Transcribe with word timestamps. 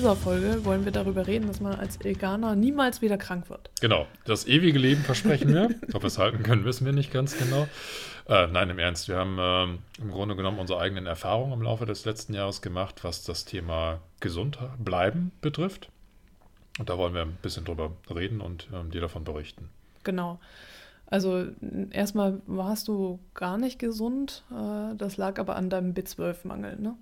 Dieser 0.00 0.16
Folge 0.16 0.64
wollen 0.64 0.86
wir 0.86 0.92
darüber 0.92 1.26
reden, 1.26 1.46
dass 1.46 1.60
man 1.60 1.74
als 1.74 2.02
Veganer 2.02 2.56
niemals 2.56 3.02
wieder 3.02 3.18
krank 3.18 3.50
wird. 3.50 3.70
Genau, 3.82 4.06
das 4.24 4.46
ewige 4.46 4.78
Leben 4.78 5.02
versprechen 5.02 5.52
wir. 5.52 5.68
Ob 5.92 6.02
wir 6.02 6.06
es 6.06 6.16
halten 6.16 6.42
können, 6.42 6.64
wissen 6.64 6.86
wir 6.86 6.94
nicht 6.94 7.12
ganz 7.12 7.36
genau. 7.36 7.68
Äh, 8.26 8.46
nein, 8.46 8.70
im 8.70 8.78
Ernst, 8.78 9.08
wir 9.08 9.18
haben 9.18 9.36
ähm, 9.38 9.78
im 10.00 10.10
Grunde 10.10 10.36
genommen 10.36 10.58
unsere 10.58 10.80
eigenen 10.80 11.04
Erfahrungen 11.04 11.52
im 11.52 11.60
Laufe 11.60 11.84
des 11.84 12.06
letzten 12.06 12.32
Jahres 12.32 12.62
gemacht, 12.62 13.04
was 13.04 13.24
das 13.24 13.44
Thema 13.44 14.00
gesund 14.20 14.58
bleiben 14.78 15.32
betrifft. 15.42 15.90
Und 16.78 16.88
da 16.88 16.96
wollen 16.96 17.12
wir 17.12 17.20
ein 17.20 17.36
bisschen 17.42 17.66
drüber 17.66 17.92
reden 18.08 18.40
und 18.40 18.68
ähm, 18.72 18.90
dir 18.90 19.02
davon 19.02 19.24
berichten. 19.24 19.68
Genau. 20.02 20.40
Also 21.04 21.44
erstmal 21.90 22.40
warst 22.46 22.88
du 22.88 23.20
gar 23.34 23.58
nicht 23.58 23.78
gesund. 23.78 24.44
äh, 24.50 24.94
Das 24.96 25.18
lag 25.18 25.38
aber 25.38 25.56
an 25.56 25.68
deinem 25.68 25.92
B12-Mangel, 25.92 26.76
ne? 26.80 26.94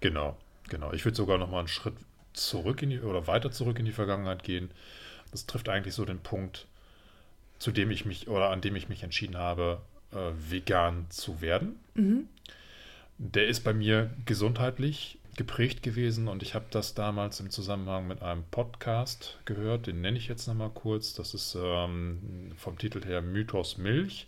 Genau, 0.00 0.36
genau. 0.68 0.92
Ich 0.92 1.06
würde 1.06 1.16
sogar 1.16 1.38
noch 1.38 1.50
mal 1.50 1.60
einen 1.60 1.68
Schritt 1.68 1.94
zurück 2.34 2.82
in 2.82 2.90
die 2.90 3.00
oder 3.00 3.26
weiter 3.26 3.50
zurück 3.50 3.78
in 3.78 3.84
die 3.84 3.92
Vergangenheit 3.92 4.42
gehen. 4.42 4.70
Das 5.30 5.46
trifft 5.46 5.68
eigentlich 5.68 5.94
so 5.94 6.04
den 6.04 6.20
Punkt, 6.20 6.66
zu 7.58 7.72
dem 7.72 7.90
ich 7.90 8.04
mich 8.04 8.28
oder 8.28 8.50
an 8.50 8.60
dem 8.60 8.76
ich 8.76 8.88
mich 8.88 9.02
entschieden 9.02 9.36
habe, 9.36 9.80
äh, 10.12 10.30
vegan 10.50 11.06
zu 11.08 11.40
werden. 11.40 11.80
Mhm. 11.94 12.28
Der 13.18 13.46
ist 13.46 13.60
bei 13.60 13.72
mir 13.72 14.10
gesundheitlich 14.26 15.18
geprägt 15.36 15.82
gewesen 15.82 16.28
und 16.28 16.42
ich 16.42 16.54
habe 16.54 16.66
das 16.70 16.94
damals 16.94 17.40
im 17.40 17.50
Zusammenhang 17.50 18.06
mit 18.06 18.22
einem 18.22 18.44
Podcast 18.50 19.38
gehört, 19.44 19.86
den 19.86 20.00
nenne 20.00 20.18
ich 20.18 20.28
jetzt 20.28 20.46
nochmal 20.46 20.70
kurz. 20.70 21.14
Das 21.14 21.34
ist 21.34 21.56
ähm, 21.60 22.52
vom 22.56 22.78
Titel 22.78 23.04
her 23.04 23.22
Mythos 23.22 23.78
Milch 23.78 24.26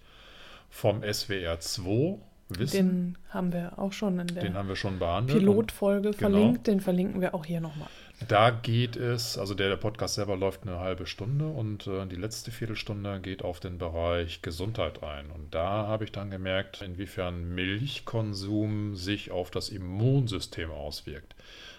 vom 0.70 1.02
SWR 1.02 1.60
2 1.60 2.18
Wissen. 2.48 2.77
Den 2.78 3.19
haben 3.30 3.52
wir 3.52 3.78
auch 3.78 3.92
schon 3.92 4.20
in 4.20 4.28
der 4.28 4.42
Den 4.42 4.55
haben 4.55 4.69
wir 4.69 4.77
schon 4.77 4.98
behandelt. 4.98 5.39
Pilotfolge 5.39 6.11
Genau. 6.11 6.16
verlinkt. 6.16 6.66
Den 6.66 6.80
verlinken 6.80 7.20
wir 7.20 7.34
auch 7.34 7.44
hier 7.44 7.61
nochmal. 7.61 7.89
Da 8.28 8.48
geht 8.50 8.97
es, 8.97 9.36
also 9.36 9.52
der, 9.55 9.69
der 9.69 9.77
Podcast 9.77 10.14
selber 10.14 10.36
läuft 10.36 10.62
eine 10.62 10.78
halbe 10.78 11.06
Stunde 11.06 11.48
und 11.48 11.86
äh, 11.86 12.06
die 12.06 12.17
letzte 12.17 12.50
Viertelstunde 12.50 13.20
geht 13.20 13.42
auf 13.44 13.61
den 13.61 13.77
Bereich 13.77 14.41
Gesundheit 14.41 15.02
ein. 15.02 15.30
Und 15.30 15.55
da 15.55 15.86
habe 15.86 16.05
ich 16.05 16.12
dann 16.12 16.30
gemerkt, 16.30 16.80
inwiefern 16.80 17.55
Milchkonsum 17.55 18.97
sich 18.97 19.30
auf 19.33 19.50
das 19.50 19.69
Immunsystem 19.69 20.70
auswirkt. 20.70 21.34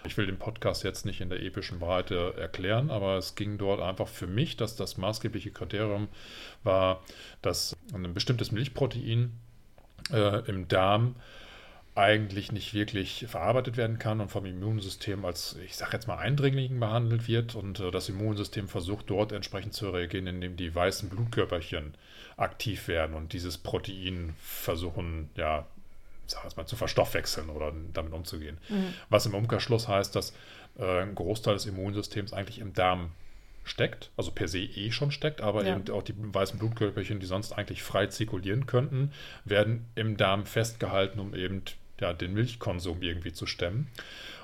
Ich 0.06 0.16
will 0.16 0.26
den 0.26 0.38
Podcast 0.38 0.84
jetzt 0.84 1.04
nicht 1.06 1.20
in 1.20 1.28
der 1.28 1.42
epischen 1.42 1.80
Breite 1.80 2.34
erklären, 2.38 2.90
aber 2.90 3.16
es 3.16 3.34
ging 3.34 3.58
dort 3.58 3.80
einfach 3.80 4.06
für 4.06 4.28
mich, 4.28 4.56
dass 4.56 4.76
das 4.76 4.96
maßgebliche 4.96 5.50
Kriterium 5.50 6.06
war, 6.62 7.02
dass 7.42 7.76
ein 7.92 8.14
bestimmtes 8.14 8.52
Milchprotein 8.52 9.32
äh, 10.12 10.48
im 10.48 10.68
Darm 10.68 11.14
eigentlich 11.94 12.52
nicht 12.52 12.74
wirklich 12.74 13.26
verarbeitet 13.28 13.76
werden 13.76 13.98
kann 13.98 14.20
und 14.20 14.30
vom 14.30 14.46
Immunsystem 14.46 15.24
als, 15.24 15.56
ich 15.64 15.76
sage 15.76 15.94
jetzt 15.94 16.06
mal, 16.06 16.18
Eindringling 16.18 16.78
behandelt 16.78 17.26
wird 17.26 17.56
und 17.56 17.80
äh, 17.80 17.90
das 17.90 18.08
Immunsystem 18.08 18.68
versucht 18.68 19.10
dort 19.10 19.32
entsprechend 19.32 19.74
zu 19.74 19.90
reagieren, 19.90 20.28
indem 20.28 20.56
die 20.56 20.72
weißen 20.72 21.08
Blutkörperchen 21.08 21.94
aktiv 22.36 22.86
werden 22.86 23.16
und 23.16 23.32
dieses 23.32 23.58
Protein 23.58 24.34
versuchen, 24.40 25.28
ja, 25.34 25.66
sag 26.26 26.44
jetzt 26.44 26.56
mal, 26.56 26.66
zu 26.66 26.76
verstoffwechseln 26.76 27.50
oder 27.50 27.72
damit 27.92 28.12
umzugehen. 28.12 28.58
Was 29.08 29.26
im 29.26 29.34
Umkehrschluss 29.34 29.88
heißt, 29.88 30.14
dass 30.14 30.34
äh, 30.78 31.02
ein 31.02 31.16
Großteil 31.16 31.54
des 31.54 31.66
Immunsystems 31.66 32.32
eigentlich 32.32 32.60
im 32.60 32.74
Darm 32.74 33.10
steckt, 33.68 34.10
also 34.16 34.30
per 34.32 34.48
se 34.48 34.58
eh 34.60 34.90
schon 34.90 35.10
steckt, 35.10 35.40
aber 35.40 35.64
Ja. 35.64 35.76
eben 35.76 35.88
auch 35.90 36.02
die 36.02 36.14
weißen 36.16 36.58
Blutkörperchen, 36.58 37.20
die 37.20 37.26
sonst 37.26 37.52
eigentlich 37.52 37.82
frei 37.82 38.06
zirkulieren 38.06 38.66
könnten, 38.66 39.12
werden 39.44 39.86
im 39.94 40.16
Darm 40.16 40.46
festgehalten, 40.46 41.20
um 41.20 41.34
eben 41.34 41.62
ja, 42.00 42.12
den 42.12 42.32
Milchkonsum 42.34 43.02
irgendwie 43.02 43.32
zu 43.32 43.46
stemmen. 43.46 43.88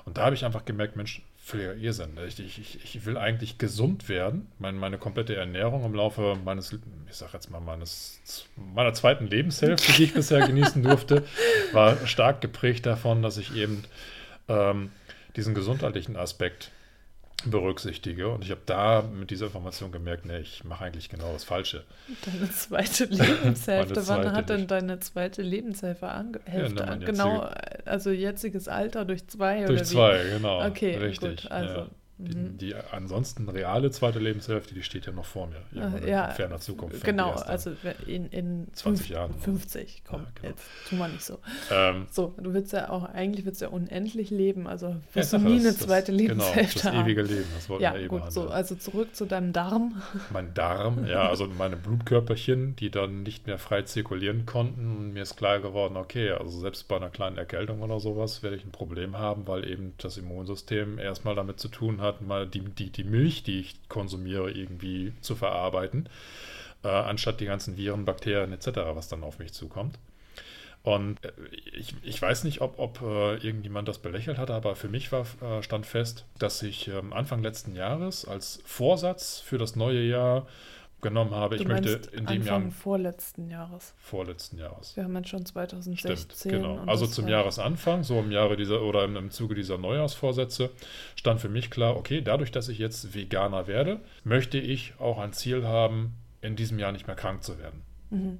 Und 0.05 0.17
da 0.17 0.25
habe 0.25 0.35
ich 0.35 0.45
einfach 0.45 0.65
gemerkt, 0.65 0.95
Mensch, 0.95 1.21
völliger 1.37 1.75
Irrsinn. 1.75 2.17
Ich, 2.27 2.39
ich, 2.39 2.83
ich 2.83 3.05
will 3.05 3.17
eigentlich 3.17 3.57
gesund 3.59 4.09
werden. 4.09 4.47
Meine, 4.59 4.77
meine 4.77 4.97
komplette 4.97 5.35
Ernährung 5.35 5.85
im 5.85 5.93
Laufe 5.93 6.35
meines, 6.43 6.73
ich 6.73 6.79
sag 7.15 7.33
jetzt 7.33 7.51
mal, 7.51 7.59
meines, 7.61 8.19
meiner 8.73 8.93
zweiten 8.93 9.27
Lebenshälfte, 9.27 9.93
die 9.93 10.05
ich 10.05 10.13
bisher 10.15 10.45
genießen 10.45 10.81
durfte, 10.83 11.23
war 11.71 12.05
stark 12.07 12.41
geprägt 12.41 12.85
davon, 12.85 13.21
dass 13.21 13.37
ich 13.37 13.55
eben 13.55 13.83
ähm, 14.47 14.91
diesen 15.35 15.53
gesundheitlichen 15.53 16.17
Aspekt 16.17 16.71
berücksichtige. 17.45 18.29
Und 18.29 18.43
ich 18.43 18.51
habe 18.51 18.61
da 18.65 19.01
mit 19.01 19.31
dieser 19.31 19.47
Information 19.47 19.91
gemerkt, 19.91 20.25
nee, 20.25 20.39
ich 20.39 20.63
mache 20.63 20.85
eigentlich 20.85 21.09
genau 21.09 21.31
das 21.33 21.43
Falsche. 21.43 21.83
Deine 22.25 22.49
zweite 22.51 23.05
Lebenshälfte. 23.09 23.71
Meine 23.71 23.95
Wann 23.95 24.03
zweite 24.05 24.31
hat 24.33 24.49
denn 24.49 24.67
deine 24.67 24.99
zweite 24.99 25.41
Lebenshälfte 25.41 26.07
ange 26.07 26.39
Hälfte 26.45 26.83
an? 26.83 26.89
meine 26.89 27.05
Genau, 27.05 27.49
also 27.85 28.11
jetziges 28.11 28.67
Alter 28.67 29.05
durch 29.05 29.27
zwei 29.27 29.65
Durch 29.65 29.69
oder 29.69 29.81
wie? 29.81 29.93
zwei, 29.93 30.23
genau. 30.33 30.65
Okay, 30.67 30.97
richtig. 30.97 31.43
gut, 31.43 31.51
also, 31.51 31.75
ja. 31.75 31.87
Die, 32.17 32.33
mhm. 32.37 32.57
die 32.57 32.73
ansonsten 32.91 33.49
reale 33.49 33.91
zweite 33.91 34.19
Lebenshälfte, 34.19 34.73
die 34.73 34.83
steht 34.83 35.05
ja 35.05 35.11
noch 35.11 35.25
vor 35.25 35.47
mir. 35.47 35.57
Irgendwann 35.73 36.01
in 36.03 36.07
ja, 36.07 36.29
ferner 36.29 36.59
Zukunft. 36.59 37.03
Genau, 37.03 37.31
also 37.31 37.71
in, 38.07 38.27
in 38.27 38.67
20 38.71 39.07
fünf- 39.07 39.09
Jahren. 39.09 39.33
50, 39.37 40.03
komm, 40.07 40.21
Ja, 40.21 40.27
genau. 40.35 40.49
jetzt 40.49 40.63
tu 40.87 40.95
mal 40.95 41.09
nicht 41.09 41.23
so. 41.23 41.39
Ähm, 41.71 42.07
So, 42.11 42.33
du 42.37 42.53
willst 42.53 42.71
ja 42.71 42.89
auch, 42.89 43.03
eigentlich 43.03 43.45
willst 43.45 43.59
du 43.59 43.65
ja 43.65 43.71
unendlich 43.71 44.29
leben, 44.29 44.65
also 44.65 44.87
ja, 44.91 44.95
wirst 45.13 45.33
du 45.33 45.39
nie 45.39 45.55
eine 45.55 45.63
das- 45.63 45.79
zweite 45.79 46.13
Lebenshälfte 46.13 46.79
Genau, 46.79 46.93
das 46.95 47.03
ewige 47.03 47.21
Leben, 47.21 47.47
das 47.53 47.67
wollten 47.67 47.83
Ja, 47.83 47.93
wir 47.93 47.99
eben 47.99 48.07
gut, 48.07 48.31
so, 48.31 48.43
behandeln. 48.43 48.51
also 48.55 48.75
zurück 48.75 49.13
zu 49.13 49.25
deinem 49.25 49.51
Darm. 49.51 50.01
Mein 50.31 50.53
Darm, 50.53 51.05
ja, 51.07 51.27
also 51.27 51.47
meine 51.47 51.75
Blutkörperchen, 51.75 52.77
die 52.77 52.91
dann 52.91 53.23
nicht 53.23 53.45
mehr 53.45 53.57
frei 53.57 53.81
zirkulieren 53.81 54.45
konnten. 54.45 54.95
Und 54.95 55.11
mir 55.13 55.23
ist 55.23 55.35
klar 55.35 55.59
geworden, 55.59 55.97
okay, 55.97 56.31
also 56.31 56.57
selbst 56.59 56.87
bei 56.87 56.95
einer 56.95 57.09
kleinen 57.09 57.37
Erkältung 57.37 57.81
oder 57.81 57.99
sowas 57.99 58.41
werde 58.41 58.55
ich 58.55 58.63
ein 58.63 58.71
Problem 58.71 59.17
haben, 59.17 59.47
weil 59.47 59.67
eben 59.67 59.93
das 59.97 60.17
Immunsystem 60.17 60.97
erstmal 60.97 61.35
damit 61.35 61.59
zu 61.59 61.67
tun 61.67 61.99
hat, 61.99 62.04
mal 62.21 62.47
die, 62.47 62.61
die, 62.61 62.89
die 62.89 63.03
Milch, 63.03 63.43
die 63.43 63.59
ich 63.59 63.75
konsumiere, 63.89 64.51
irgendwie 64.51 65.13
zu 65.21 65.35
verarbeiten, 65.35 66.09
äh, 66.83 66.87
anstatt 66.87 67.39
die 67.39 67.45
ganzen 67.45 67.77
Viren, 67.77 68.05
Bakterien 68.05 68.51
etc., 68.53 68.67
was 68.93 69.07
dann 69.07 69.23
auf 69.23 69.39
mich 69.39 69.53
zukommt. 69.53 69.97
Und 70.85 71.23
äh, 71.25 71.31
ich, 71.73 71.95
ich 72.03 72.21
weiß 72.21 72.43
nicht, 72.43 72.61
ob, 72.61 72.77
ob 72.77 73.01
äh, 73.01 73.35
irgendjemand 73.37 73.87
das 73.87 73.97
belächelt 73.97 74.37
hat, 74.37 74.51
aber 74.51 74.75
für 74.75 74.87
mich 74.87 75.11
war, 75.11 75.25
äh, 75.41 75.63
stand 75.63 75.85
fest, 75.85 76.25
dass 76.37 76.61
ich 76.61 76.87
ähm, 76.87 77.11
Anfang 77.11 77.41
letzten 77.41 77.75
Jahres 77.75 78.25
als 78.25 78.61
Vorsatz 78.65 79.39
für 79.39 79.57
das 79.57 79.75
neue 79.75 80.03
Jahr 80.03 80.47
genommen 81.05 81.31
habe, 81.31 81.55
Du 81.55 81.61
ich 81.61 81.67
möchte 81.67 82.01
in 82.11 82.25
dem 82.25 82.41
Anfang 82.41 82.63
Jahr 82.63 82.71
vorletzten 82.71 83.49
Jahres. 83.49 83.93
vorletzten 83.97 84.57
Jahres. 84.57 84.95
Wir 84.95 85.03
haben 85.03 85.15
jetzt 85.15 85.29
schon 85.29 85.45
2016. 85.45 86.17
Stimmt, 86.17 86.53
genau. 86.55 86.79
Also 86.87 87.05
zum 87.05 87.27
Jahresanfang, 87.27 88.03
so 88.03 88.19
im 88.19 88.31
Jahre 88.31 88.57
dieser 88.57 88.81
oder 88.81 89.03
im, 89.05 89.15
im 89.15 89.29
Zuge 89.29 89.53
dieser 89.55 89.77
Neujahrsvorsätze, 89.77 90.71
stand 91.15 91.39
für 91.39 91.49
mich 91.49 91.69
klar, 91.69 91.95
okay, 91.95 92.21
dadurch, 92.21 92.51
dass 92.51 92.67
ich 92.67 92.79
jetzt 92.79 93.13
Veganer 93.13 93.67
werde, 93.67 93.99
möchte 94.23 94.57
ich 94.57 94.93
auch 94.99 95.19
ein 95.19 95.31
Ziel 95.31 95.63
haben, 95.65 96.15
in 96.41 96.55
diesem 96.55 96.79
Jahr 96.79 96.91
nicht 96.91 97.07
mehr 97.07 97.15
krank 97.15 97.43
zu 97.43 97.59
werden. 97.59 97.81
Mhm. 98.09 98.39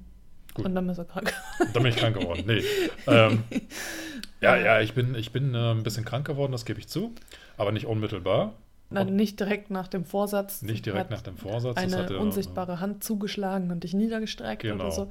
Gut. 0.54 0.64
Und 0.64 0.74
dann 0.74 0.88
ist 0.88 0.98
er 0.98 1.04
krank. 1.04 1.32
Da 1.72 1.80
bin 1.80 1.86
ich 1.86 1.96
krank 1.96 2.18
geworden. 2.18 2.44
Nee. 2.46 2.62
Ähm, 3.06 3.44
ja, 4.40 4.56
ja, 4.56 4.80
ich 4.80 4.94
bin, 4.94 5.14
ich 5.14 5.30
bin 5.30 5.54
äh, 5.54 5.72
ein 5.72 5.82
bisschen 5.82 6.04
krank 6.04 6.26
geworden, 6.26 6.52
das 6.52 6.64
gebe 6.64 6.80
ich 6.80 6.88
zu. 6.88 7.14
Aber 7.56 7.72
nicht 7.72 7.86
unmittelbar. 7.86 8.54
Nein, 8.90 9.16
nicht 9.16 9.40
direkt 9.40 9.70
nach 9.70 9.88
dem 9.88 10.04
Vorsatz. 10.04 10.62
Nicht 10.62 10.86
direkt 10.86 11.10
nach 11.10 11.22
dem 11.22 11.36
Vorsatz. 11.36 11.76
Eine 11.76 11.96
hatte, 11.98 12.14
äh, 12.14 12.18
unsichtbare 12.18 12.80
Hand 12.80 13.02
zugeschlagen 13.02 13.70
und 13.70 13.82
dich 13.84 13.94
niedergestreckt 13.94 14.62
Genau. 14.62 14.84
oder 14.84 14.92
so. 14.92 15.08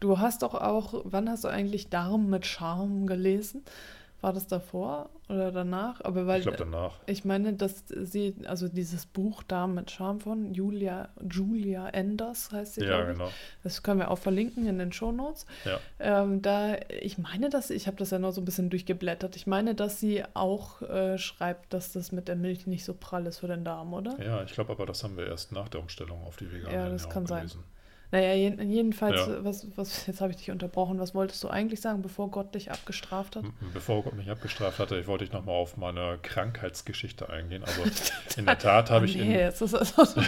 Du 0.00 0.18
hast 0.18 0.42
doch 0.42 0.54
auch, 0.54 1.02
wann 1.04 1.28
hast 1.28 1.44
du 1.44 1.48
eigentlich 1.48 1.88
Darm 1.90 2.30
mit 2.30 2.46
Charme 2.46 3.06
gelesen? 3.06 3.62
War 4.24 4.32
das 4.32 4.46
davor 4.46 5.10
oder 5.28 5.52
danach? 5.52 6.00
Aber 6.02 6.26
weil 6.26 6.38
Ich 6.40 6.44
glaube 6.46 6.56
danach. 6.58 6.94
ich 7.04 7.26
meine, 7.26 7.52
dass 7.52 7.84
sie, 7.88 8.34
also 8.46 8.68
dieses 8.68 9.04
Buch 9.04 9.42
Darm 9.42 9.74
mit 9.74 9.90
Charme 9.90 10.20
von 10.20 10.54
Julia, 10.54 11.10
Julia 11.30 11.88
Enders 11.90 12.50
heißt 12.52 12.74
sie, 12.76 12.80
Ja, 12.86 12.96
glaube 13.02 13.12
ich. 13.12 13.18
genau. 13.18 13.30
Das 13.62 13.82
können 13.82 14.00
wir 14.00 14.10
auch 14.10 14.16
verlinken 14.18 14.66
in 14.66 14.78
den 14.78 14.92
Shownotes. 14.92 15.44
Ja. 15.66 15.78
Ähm, 16.00 16.40
da, 16.40 16.76
ich 17.02 17.18
meine, 17.18 17.50
dass, 17.50 17.68
ich 17.68 17.86
habe 17.86 17.98
das 17.98 18.10
ja 18.12 18.18
nur 18.18 18.32
so 18.32 18.40
ein 18.40 18.46
bisschen 18.46 18.70
durchgeblättert. 18.70 19.36
Ich 19.36 19.46
meine, 19.46 19.74
dass 19.74 20.00
sie 20.00 20.24
auch 20.32 20.80
äh, 20.80 21.18
schreibt, 21.18 21.74
dass 21.74 21.92
das 21.92 22.10
mit 22.10 22.26
der 22.26 22.36
Milch 22.36 22.66
nicht 22.66 22.84
so 22.86 22.94
prall 22.94 23.26
ist 23.26 23.40
für 23.40 23.48
den 23.48 23.62
Darm, 23.64 23.92
oder? 23.92 24.16
ja, 24.24 24.42
ich 24.42 24.52
glaube 24.52 24.72
aber, 24.72 24.86
das 24.86 25.04
haben 25.04 25.18
wir 25.18 25.26
erst 25.26 25.52
nach 25.52 25.68
der 25.68 25.80
Umstellung 25.80 26.22
auf 26.24 26.36
die 26.36 26.50
vegane 26.50 26.74
Ja, 26.74 26.88
das 26.88 27.10
kann 27.10 27.26
sein. 27.26 27.50
Naja, 28.14 28.32
jeden, 28.34 28.70
jedenfalls, 28.70 29.26
Ja. 29.26 29.42
was, 29.44 29.66
was, 29.74 30.06
jetzt 30.06 30.20
habe 30.20 30.30
ich 30.30 30.36
dich 30.36 30.52
unterbrochen. 30.52 31.00
Was 31.00 31.16
wolltest 31.16 31.42
du 31.42 31.48
eigentlich 31.48 31.80
sagen, 31.80 32.00
bevor 32.00 32.30
Gott 32.30 32.54
dich 32.54 32.70
abgestraft 32.70 33.34
hat? 33.34 33.42
M- 33.42 33.52
Bevor 33.72 34.04
Gott 34.04 34.14
mich 34.14 34.30
abgestraft 34.30 34.78
hatte, 34.78 34.96
ich 35.00 35.08
wollte 35.08 35.24
ich 35.24 35.32
nochmal 35.32 35.56
auf 35.56 35.76
meine 35.76 36.20
Krankheitsgeschichte 36.22 37.28
eingehen. 37.28 37.64
Also 37.64 37.82
in 38.36 38.46
der 38.46 38.56
Tat 38.58 38.90
habe 38.92 39.06
ich 39.06 39.16
nee, 39.16 39.22
in, 39.22 39.30
jetzt 39.32 39.60
ist 39.62 39.72
es 39.72 39.98
also, 39.98 40.22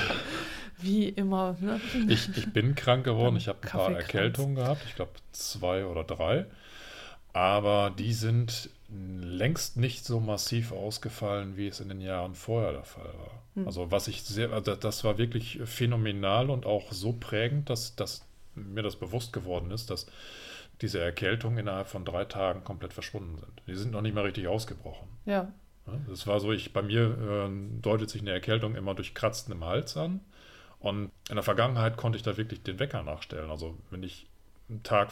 wie 0.79 1.09
immer. 1.11 1.57
Ne? 1.61 1.81
Ich, 2.09 2.37
ich 2.37 2.53
bin 2.53 2.75
krank 2.75 3.05
geworden, 3.05 3.37
ich 3.37 3.47
habe 3.47 3.61
ein 3.63 3.69
paar. 3.69 3.93
Erkältungen 3.93 4.57
gehabt, 4.57 4.83
ich 4.89 4.97
glaube 4.97 5.13
zwei 5.31 5.87
oder 5.87 6.03
drei. 6.03 6.47
Aber 7.33 7.93
die 7.97 8.15
sind 8.15 8.69
längst 8.89 9.77
nicht 9.77 10.05
so 10.05 10.21
massiv 10.21 10.73
ausgefallen, 10.73 11.57
wie 11.57 11.69
es 11.69 11.81
in 11.81 11.89
den 11.89 12.01
Jahren 12.01 12.35
vorher 12.35 12.73
der 12.73 12.85
Fall 12.85 13.05
war. 13.05 13.43
Hm. 13.55 13.67
Also 13.67 13.91
was 13.91 14.09
ich 14.09 14.23
sehr, 14.23 14.53
also 14.53 14.77
das 14.77 15.05
war 15.05 15.19
wirklich 15.19 15.61
phänomenal 15.65 16.51
und 16.51 16.67
auch 16.67 16.93
so 16.93 17.13
prägend, 17.13 17.69
dass, 17.69 17.97
dass 17.97 18.25
mir 18.55 18.83
das 18.83 18.97
bewusst 18.97 19.33
geworden 19.33 19.71
ist, 19.71 19.91
dass 19.91 20.07
diese 20.81 21.01
Erkältungen 21.01 21.59
innerhalb 21.59 21.89
von 21.89 22.05
drei 22.05 22.25
Tagen 22.25 22.65
komplett 22.65 22.93
verschwunden 22.93 23.39
sind. 23.39 23.63
Die 23.67 23.75
sind 23.75 23.93
noch 23.93 24.03
nicht 24.03 24.15
mal 24.15 24.25
richtig 24.25 24.47
ausgebrochen. 24.47 25.09
Ja, 25.25 25.53
Das 26.09 26.27
war 26.27 26.41
so, 26.41 26.53
ich, 26.53 26.73
bei 26.73 26.83
mir 26.83 27.49
äh, 27.49 27.81
deutet 27.81 28.11
sich 28.11 28.21
eine 28.21 28.33
Erkältung 28.33 28.77
immer 28.77 28.95
durch 28.95 29.15
Kratzen 29.15 29.53
im 29.53 29.65
Hals 29.65 29.97
an. 29.97 30.21
Und 30.79 31.11
in 31.29 31.37
der 31.37 31.43
Vergangenheit 31.43 31.97
konnte 31.97 32.17
ich 32.17 32.23
da 32.23 32.37
wirklich 32.37 32.63
den 32.63 32.79
Wecker 32.79 33.03
nachstellen. 33.03 33.51
Also 33.51 33.77
wenn 33.91 34.03
ich 34.03 34.27
Tag, 34.83 35.11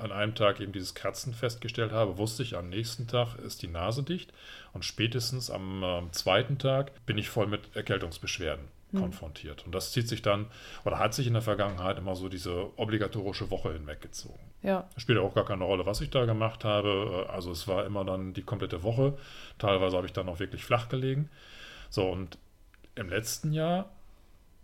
an 0.00 0.12
einem 0.12 0.34
Tag 0.34 0.60
eben 0.60 0.72
dieses 0.72 0.94
Kratzen 0.94 1.34
festgestellt 1.34 1.92
habe, 1.92 2.18
wusste 2.18 2.42
ich, 2.42 2.56
am 2.56 2.68
nächsten 2.68 3.06
Tag 3.06 3.36
ist 3.36 3.62
die 3.62 3.68
Nase 3.68 4.02
dicht. 4.02 4.32
Und 4.72 4.84
spätestens 4.84 5.50
am 5.50 5.82
äh, 5.82 6.10
zweiten 6.12 6.58
Tag 6.58 6.92
bin 7.06 7.18
ich 7.18 7.28
voll 7.28 7.46
mit 7.46 7.76
Erkältungsbeschwerden 7.76 8.68
konfrontiert. 8.98 9.64
Und 9.64 9.74
das 9.74 9.92
zieht 9.92 10.08
sich 10.08 10.22
dann, 10.22 10.46
oder 10.84 10.98
hat 10.98 11.14
sich 11.14 11.26
in 11.26 11.32
der 11.32 11.42
Vergangenheit 11.42 11.98
immer 11.98 12.14
so 12.14 12.28
diese 12.28 12.78
obligatorische 12.78 13.50
Woche 13.50 13.72
hinweggezogen. 13.72 14.40
ja, 14.62 14.88
Spielt 14.96 15.18
auch 15.18 15.34
gar 15.34 15.44
keine 15.44 15.64
Rolle, 15.64 15.86
was 15.86 16.00
ich 16.00 16.10
da 16.10 16.24
gemacht 16.24 16.64
habe. 16.64 17.26
Also 17.30 17.50
es 17.50 17.66
war 17.68 17.86
immer 17.86 18.04
dann 18.04 18.34
die 18.34 18.42
komplette 18.42 18.82
Woche. 18.82 19.16
Teilweise 19.58 19.96
habe 19.96 20.06
ich 20.06 20.12
dann 20.12 20.28
auch 20.28 20.40
wirklich 20.40 20.64
flach 20.64 20.88
gelegen. 20.88 21.30
So, 21.90 22.08
und 22.08 22.38
im 22.94 23.08
letzten 23.08 23.52
Jahr, 23.52 23.90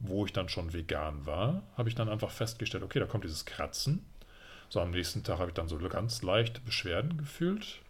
wo 0.00 0.25
ich 0.27 0.33
dann 0.33 0.49
schon 0.49 0.73
vegan 0.73 1.27
war, 1.27 1.62
habe 1.77 1.89
ich 1.89 1.95
dann 1.95 2.09
einfach 2.09 2.31
festgestellt, 2.31 2.85
okay, 2.85 3.00
da 3.00 3.06
kommt 3.06 3.25
dieses 3.25 3.45
Kratzen. 3.45 4.05
So, 4.69 4.81
am 4.81 4.91
nächsten 4.91 5.25
Tag 5.25 5.39
habe 5.39 5.50
ich 5.50 5.55
dann 5.55 5.69
so 5.69 5.79
ganz 5.79 6.23
leicht 6.23 6.65
Beschwerden 6.65 7.17
gefühlt. 7.19 7.81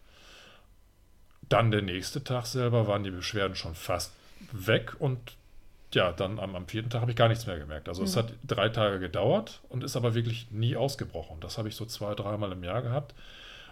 Dann 1.49 1.71
der 1.71 1.83
nächste 1.83 2.23
Tag 2.23 2.47
selber 2.47 2.87
waren 2.87 3.05
die 3.05 3.11
Beschwerden 3.11 3.57
schon 3.57 3.75
fast 3.75 4.13
weg 4.53 4.95
und 4.99 5.19
ja, 5.95 6.13
dann 6.13 6.39
am, 6.39 6.55
am 6.55 6.69
vierten 6.69 6.91
Tag 6.91 7.01
habe 7.01 7.13
ich 7.13 7.17
gar 7.17 7.29
nichts 7.29 7.47
mehr 7.47 7.59
gemerkt. 7.59 7.89
Also 7.89 8.03
es 8.05 8.15
Mhm. 8.15 8.19
hat 8.21 8.33
drei 8.47 8.69
Tage 8.69 9.01
gedauert 9.01 9.61
und 9.71 9.83
ist 9.83 9.97
aber 9.97 10.15
wirklich 10.15 10.51
nie 10.51 10.77
ausgebrochen. 10.77 11.41
Das 11.41 11.57
habe 11.57 11.69
ich 11.69 11.77
so 11.77 11.87
zwei, 11.87 12.15
dreimal 12.15 12.53
im 12.53 12.63
Jahr 12.63 12.83
gehabt. 12.83 13.15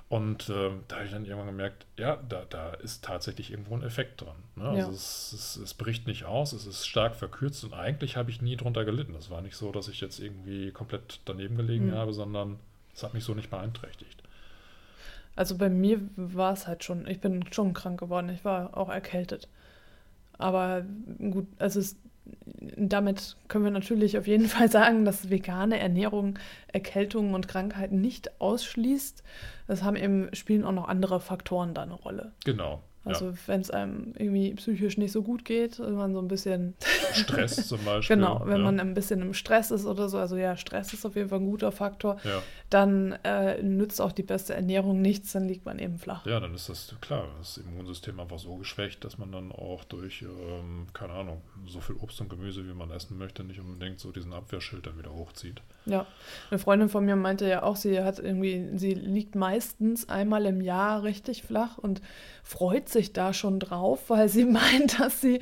Und 0.08 0.50
ähm, 0.50 0.82
da 0.87 0.97
habe 0.97 1.06
ich 1.06 1.11
dann 1.12 1.25
irgendwann 1.25 1.49
gemerkt, 1.49 1.87
ja, 1.97 2.17
da, 2.29 2.44
da 2.49 2.70
ist 2.75 3.05
tatsächlich 3.05 3.50
irgendwo 3.50 3.75
ein 3.76 3.82
Effekt 3.82 4.20
dran. 4.20 4.37
Ne? 4.55 4.69
Also 4.69 4.91
Ja. 4.91 4.94
es, 4.94 5.32
es, 5.32 5.56
es 5.56 5.75
bricht 5.75 6.06
nicht 6.06 6.25
aus, 6.26 6.53
es 6.53 6.64
ist 6.67 6.87
stark 6.87 7.17
verkürzt 7.17 7.64
und 7.64 7.75
eigentlich 7.75 8.17
habe 8.17 8.31
ich 8.31 8.41
nie 8.41 8.56
drunter 8.56 8.85
gelitten. 8.85 9.14
Das 9.14 9.31
war 9.31 9.41
nicht 9.43 9.56
so, 9.56 9.73
dass 9.73 9.88
ich 9.88 10.00
jetzt 10.00 10.20
irgendwie 10.20 10.70
komplett 10.70 11.20
daneben 11.25 11.56
gelegen 11.56 11.87
Mhm. 11.87 11.93
habe, 11.93 12.12
sondern 12.12 12.61
es 12.94 13.03
hat 13.03 13.14
mich 13.14 13.25
so 13.25 13.35
nicht 13.35 13.50
beeinträchtigt. 13.50 14.23
Also 15.35 15.56
bei 15.58 15.69
mir 15.69 16.00
war 16.17 16.53
es 16.53 16.67
halt 16.67 16.82
schon, 16.85 17.06
ich 17.06 17.20
bin 17.20 17.44
schon 17.53 17.75
krank 17.75 18.00
geworden, 18.00 18.29
ich 18.31 18.44
war 18.44 18.76
auch 18.76 18.88
erkältet. 18.88 19.49
Aber 20.38 20.85
gut, 21.31 21.49
also 21.58 21.81
es, 21.81 21.97
damit 22.76 23.37
können 23.49 23.64
wir 23.64 23.70
natürlich 23.70 24.19
auf 24.19 24.26
jeden 24.26 24.46
Fall 24.46 24.70
sagen, 24.70 25.05
dass 25.05 25.31
vegane 25.31 25.78
Ernährung 25.78 26.38
Erkältungen 26.73 27.34
und 27.34 27.49
Krankheiten 27.49 28.00
nicht 28.00 28.40
ausschließt. 28.40 29.23
Es 29.69 29.82
haben 29.82 29.96
eben, 29.96 30.34
spielen 30.34 30.64
auch 30.64 30.73
noch 30.73 30.88
andere 30.88 31.20
Faktoren 31.20 31.75
da 31.75 31.82
eine 31.82 31.94
Rolle. 31.94 32.32
Genau. 32.44 32.82
Also 33.06 33.32
wenn 33.47 33.61
es 33.61 33.70
einem 33.70 34.14
irgendwie 34.19 34.53
psychisch 34.55 34.99
nicht 34.99 35.12
so 35.12 35.23
gut 35.23 35.44
geht, 35.44 35.79
wenn 35.79 35.94
man 35.94 36.12
so 36.12 36.19
ein 36.19 36.29
bisschen 36.29 36.75
ja. 36.81 37.14
Stress 37.14 37.69
zum 37.69 37.79
Beispiel. 37.85 38.17
Genau, 38.17 38.43
wenn 38.44 38.58
ja. 38.58 38.64
man 38.64 38.81
ein 38.81 38.94
bisschen 38.94 39.23
im 39.23 39.32
Stress 39.32 39.70
ist 39.70 39.87
oder 39.87 40.08
so, 40.08 40.19
also 40.19 40.37
ja, 40.37 40.56
Stress 40.56 40.93
ist 40.93 41.06
auf 41.06 41.14
jeden 41.14 41.29
Fall 41.29 41.38
ein 41.38 41.47
guter 41.47 41.70
Faktor, 41.70 42.19
ja. 42.25 42.43
dann 42.69 43.12
äh, 43.23 43.62
nützt 43.62 44.00
auch 44.00 44.12
die 44.12 44.25
beste 44.25 44.55
Ernährung 44.55 45.00
nichts, 45.00 45.32
dann 45.32 45.47
liegt 45.47 45.64
man 45.64 45.79
eben 45.79 45.99
flach. 45.99 46.26
Ja, 46.26 46.41
dann 46.41 46.55
ist 46.55 46.69
das 46.69 46.94
klar, 47.00 47.29
das 47.38 47.58
Immunsystem 47.58 48.19
einfach 48.19 48.41
so 48.41 48.56
geschwächt, 48.56 49.05
dass 49.05 49.19
man 49.19 49.31
dann 49.31 49.53
auch 49.53 49.85
durch, 49.85 50.23
ähm, 50.23 50.88
keine 50.93 51.12
Ahnung, 51.12 51.43
so 51.67 51.81
viel 51.81 51.94
Obst 51.97 52.20
und 52.20 52.29
Gemüse, 52.29 52.67
wie 52.67 52.75
man 52.75 52.91
essen 52.91 53.19
möchte, 53.19 53.44
nicht 53.44 53.61
unbedingt 53.61 54.00
so 54.00 54.11
diesen 54.11 54.32
Abwehrschild 54.32 54.87
dann 54.87 54.99
wieder 54.99 55.14
hochzieht. 55.14 55.62
Ja, 55.85 56.06
eine 56.50 56.58
Freundin 56.58 56.88
von 56.88 57.05
mir 57.05 57.14
meinte 57.14 57.49
ja 57.49 57.62
auch, 57.62 57.76
sie 57.76 58.03
hat 58.03 58.19
irgendwie, 58.19 58.70
sie 58.75 58.94
liegt 58.94 59.37
meistens 59.37 60.08
einmal 60.08 60.47
im 60.47 60.61
Jahr 60.61 61.05
richtig 61.05 61.44
flach 61.44 61.79
und 61.79 62.00
freut 62.43 62.88
sich 62.88 62.95
da 63.12 63.32
schon 63.32 63.60
drauf, 63.60 64.08
weil 64.08 64.28
sie 64.28 64.44
meint, 64.60 64.98
dass 65.00 65.20
sie, 65.20 65.40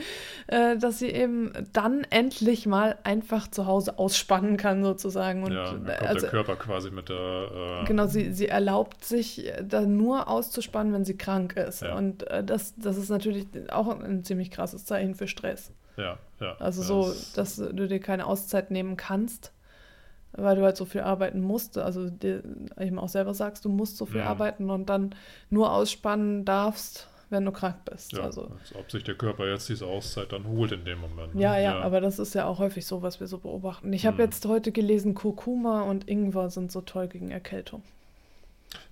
äh, 0.48 0.76
dass 0.76 0.98
sie 0.98 1.08
eben 1.10 1.52
dann 1.72 2.04
endlich 2.10 2.66
mal 2.66 2.96
einfach 3.04 3.48
zu 3.48 3.66
Hause 3.66 3.98
ausspannen 3.98 4.56
kann 4.56 4.82
sozusagen. 4.82 5.42
Und 5.44 5.52
ja, 5.52 5.70
kommt 5.70 5.88
also 5.90 6.20
der 6.20 6.30
Körper 6.30 6.56
quasi 6.56 6.90
mit 6.90 7.08
der. 7.08 7.80
Äh, 7.82 7.84
Genau, 7.86 8.06
sie, 8.06 8.32
sie 8.32 8.48
erlaubt 8.48 9.04
sich 9.04 9.46
äh, 9.46 9.62
da 9.66 9.82
nur 9.82 10.28
auszuspannen, 10.28 10.92
wenn 10.92 11.04
sie 11.04 11.16
krank 11.16 11.56
ist. 11.56 11.82
Ja. 11.82 11.94
Und 11.96 12.26
äh, 12.28 12.42
das, 12.44 12.74
das 12.76 12.96
ist 12.96 13.08
natürlich 13.10 13.46
auch 13.70 13.88
ein 14.00 14.24
ziemlich 14.24 14.50
krasses 14.50 14.84
Zeichen 14.84 15.14
für 15.14 15.28
Stress. 15.28 15.70
Ja, 15.96 16.18
ja. 16.40 16.56
Also 16.58 16.82
so, 16.82 17.02
das- 17.08 17.32
dass 17.34 17.56
du 17.56 17.86
dir 17.88 18.00
keine 18.00 18.26
Auszeit 18.26 18.70
nehmen 18.70 18.96
kannst, 18.96 19.52
weil 20.32 20.56
du 20.56 20.62
halt 20.62 20.76
so 20.76 20.84
viel 20.84 21.02
arbeiten 21.02 21.40
musst. 21.40 21.78
Also 21.78 22.10
dir 22.10 22.42
eben 22.80 22.98
auch 22.98 23.08
selber 23.08 23.34
sagst, 23.34 23.64
du 23.64 23.68
musst 23.68 23.96
so 23.98 24.06
viel 24.06 24.20
Ja. 24.20 24.26
arbeiten 24.26 24.70
und 24.70 24.86
dann 24.88 25.14
nur 25.50 25.72
ausspannen 25.72 26.44
darfst, 26.44 27.06
wenn 27.30 27.44
du 27.44 27.52
krank 27.52 27.76
bist. 27.84 28.12
Ja, 28.12 28.20
Also, 28.24 28.50
als 28.60 28.74
ob 28.74 28.90
sich 28.90 29.04
der 29.04 29.14
Körper 29.14 29.46
jetzt 29.48 29.68
diese 29.68 29.86
Auszeit 29.86 30.32
dann 30.32 30.46
holt 30.46 30.72
in 30.72 30.84
dem 30.84 31.00
Moment. 31.00 31.34
ne? 31.34 31.40
ja, 31.42 31.58
ja, 31.58 31.80
aber 31.80 32.00
das 32.00 32.18
ist 32.18 32.34
ja 32.34 32.46
auch 32.46 32.58
häufig 32.58 32.86
so, 32.86 33.02
was 33.02 33.20
wir 33.20 33.26
so 33.26 33.38
beobachten. 33.38 33.92
Ich 33.92 34.06
habe 34.06 34.16
Mhm. 34.18 34.22
jetzt 34.24 34.44
heute 34.46 34.72
gelesen, 34.72 35.14
Kurkuma 35.14 35.82
und 35.82 36.08
Ingwer 36.08 36.50
sind 36.50 36.70
so 36.72 36.80
toll 36.80 37.08
gegen 37.08 37.30
Erkältung. 37.30 37.82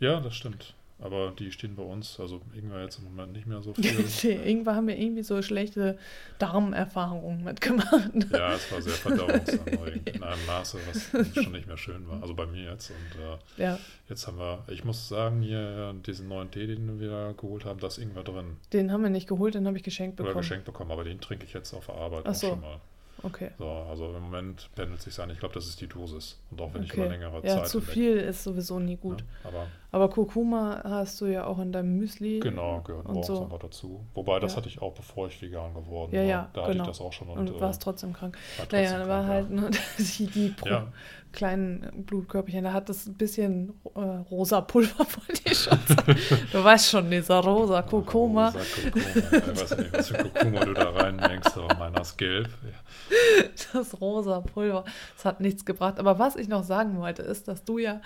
Ja, 0.00 0.20
das 0.20 0.34
stimmt. 0.34 0.74
Aber 1.02 1.32
die 1.36 1.50
stehen 1.50 1.74
bei 1.74 1.82
uns, 1.82 2.20
also 2.20 2.40
Ingwer 2.54 2.82
jetzt 2.82 2.98
im 2.98 3.04
Moment 3.06 3.32
nicht 3.32 3.46
mehr 3.46 3.60
so 3.60 3.74
viel. 4.06 4.40
Ingwer 4.46 4.76
haben 4.76 4.86
wir 4.86 4.96
irgendwie 4.96 5.22
so 5.24 5.42
schlechte 5.42 5.98
Darmerfahrungen 6.38 7.42
mitgemacht. 7.44 8.10
ja, 8.32 8.54
es 8.54 8.70
war 8.72 8.80
sehr 8.82 8.92
verdauungsanregend 8.92 10.08
in 10.16 10.22
einem 10.22 10.46
Maße, 10.46 10.78
was 10.88 11.34
schon 11.42 11.52
nicht 11.52 11.66
mehr 11.66 11.76
schön 11.76 12.06
war. 12.08 12.20
Also 12.22 12.34
bei 12.34 12.46
mir 12.46 12.70
jetzt. 12.70 12.90
Und 12.90 13.20
äh, 13.58 13.62
Ja, 13.62 13.78
Jetzt 14.08 14.26
haben 14.26 14.38
wir, 14.38 14.64
ich 14.68 14.84
muss 14.84 15.08
sagen, 15.08 15.42
hier 15.42 15.94
diesen 16.06 16.28
neuen 16.28 16.50
Tee, 16.50 16.66
den 16.66 17.00
wir 17.00 17.34
geholt 17.36 17.64
haben, 17.64 17.80
da 17.80 17.86
ist 17.86 17.98
Ingwer 17.98 18.22
drin. 18.22 18.56
den 18.72 18.92
haben 18.92 19.02
wir 19.02 19.10
nicht 19.10 19.28
geholt, 19.28 19.54
den 19.54 19.66
habe 19.66 19.76
ich 19.76 19.82
geschenkt 19.82 20.20
Oder 20.20 20.28
bekommen. 20.28 20.42
geschenkt 20.42 20.64
bekommen, 20.66 20.90
aber 20.90 21.04
den 21.04 21.20
trinke 21.20 21.44
ich 21.46 21.52
jetzt 21.52 21.72
auf 21.74 21.86
der 21.86 21.94
Arbeit 21.96 22.22
Ach 22.26 22.30
auch 22.30 22.34
so. 22.34 22.48
schon 22.48 22.60
mal. 22.60 22.80
Okay. 23.24 23.50
So, 23.58 23.68
also 23.68 24.14
im 24.16 24.22
Moment 24.22 24.68
pendelt 24.74 25.00
sich 25.00 25.16
an. 25.20 25.30
Ich 25.30 25.38
glaube, 25.38 25.54
das 25.54 25.66
ist 25.68 25.80
die 25.80 25.86
Dosis. 25.86 26.40
Und 26.50 26.60
auch 26.60 26.74
wenn 26.74 26.82
ich 26.82 26.90
okay. 26.92 27.02
über 27.02 27.10
längere 27.10 27.36
ja, 27.46 27.58
Zeit. 27.58 27.68
zu 27.68 27.78
hinweg- 27.80 27.92
viel 27.92 28.16
ist 28.16 28.42
sowieso 28.42 28.80
nie 28.80 28.96
gut. 28.96 29.18
Ne? 29.18 29.24
Aber 29.44 29.66
Aber 29.92 30.08
Kurkuma 30.08 30.80
hast 30.84 31.20
du 31.20 31.26
ja 31.26 31.44
auch 31.44 31.58
in 31.58 31.70
deinem 31.70 31.96
Müsli. 31.98 32.40
genau, 32.40 32.80
gehört 32.80 33.06
morgens 33.06 33.26
so. 33.26 33.42
einfach 33.44 33.58
dazu. 33.58 34.04
Wobei, 34.14 34.40
das 34.40 34.52
Ja. 34.52 34.56
hatte 34.56 34.68
ich 34.68 34.80
auch, 34.82 34.94
bevor 34.94 35.26
ich 35.28 35.40
vegan 35.42 35.74
geworden 35.74 36.10
Ja, 36.14 36.20
war. 36.22 36.26
ja, 36.28 36.50
da 36.54 36.62
hatte 36.62 36.72
genau. 36.72 36.84
ich 36.84 36.88
das 36.88 37.00
auch 37.02 37.12
schon. 37.12 37.28
Und, 37.28 37.38
Und 37.50 37.56
äh, 37.56 37.60
warst 37.60 37.82
trotzdem 37.82 38.12
krank. 38.14 38.36
war 38.56 38.66
Naja, 38.72 38.88
trotzdem 38.90 39.00
da 39.00 39.08
war 39.08 39.24
krank, 39.24 39.32
halt 39.32 39.50
ne, 39.50 39.70
die, 39.98 40.26
die 40.26 40.54
Ja. 40.64 40.86
kleinen 41.30 42.04
Blutkörperchen, 42.06 42.64
da 42.64 42.72
hat 42.72 42.88
das 42.88 43.06
ein 43.06 43.14
bisschen 43.14 43.74
äh, 43.94 44.00
rosa 44.00 44.62
Pulver, 44.62 44.98
wollte 45.28 45.42
ich 45.44 45.58
schon. 45.58 45.78
Du 46.52 46.64
weißt 46.64 46.88
schon, 46.90 47.10
dieser 47.10 47.40
rosa 47.40 47.76
ja. 47.76 47.82
Kurkuma. 47.82 48.46
Rosa 48.48 48.60
Kurkuma. 48.82 49.52
Ich 49.52 49.60
weiß 49.62 49.76
nicht, 49.78 49.92
was 49.92 50.08
für 50.08 50.16
Kurkuma 50.24 50.64
du 50.64 50.72
da 50.74 50.90
reinmengst, 50.90 51.56
aber 51.58 51.74
meiner 51.78 52.00
ist 52.00 52.16
gelb. 52.16 52.48
Ja. 52.64 53.42
Das 53.74 54.00
rosa 54.00 54.40
Pulver, 54.40 54.84
das 55.16 55.24
hat 55.26 55.40
nichts 55.40 55.64
gebracht. 55.64 55.98
Aber 55.98 56.18
was 56.18 56.36
ich 56.36 56.48
noch 56.48 56.64
sagen 56.64 56.98
wollte, 56.98 57.22
ist, 57.22 57.48
dass 57.48 57.64
du 57.64 57.78
ja, 57.78 58.00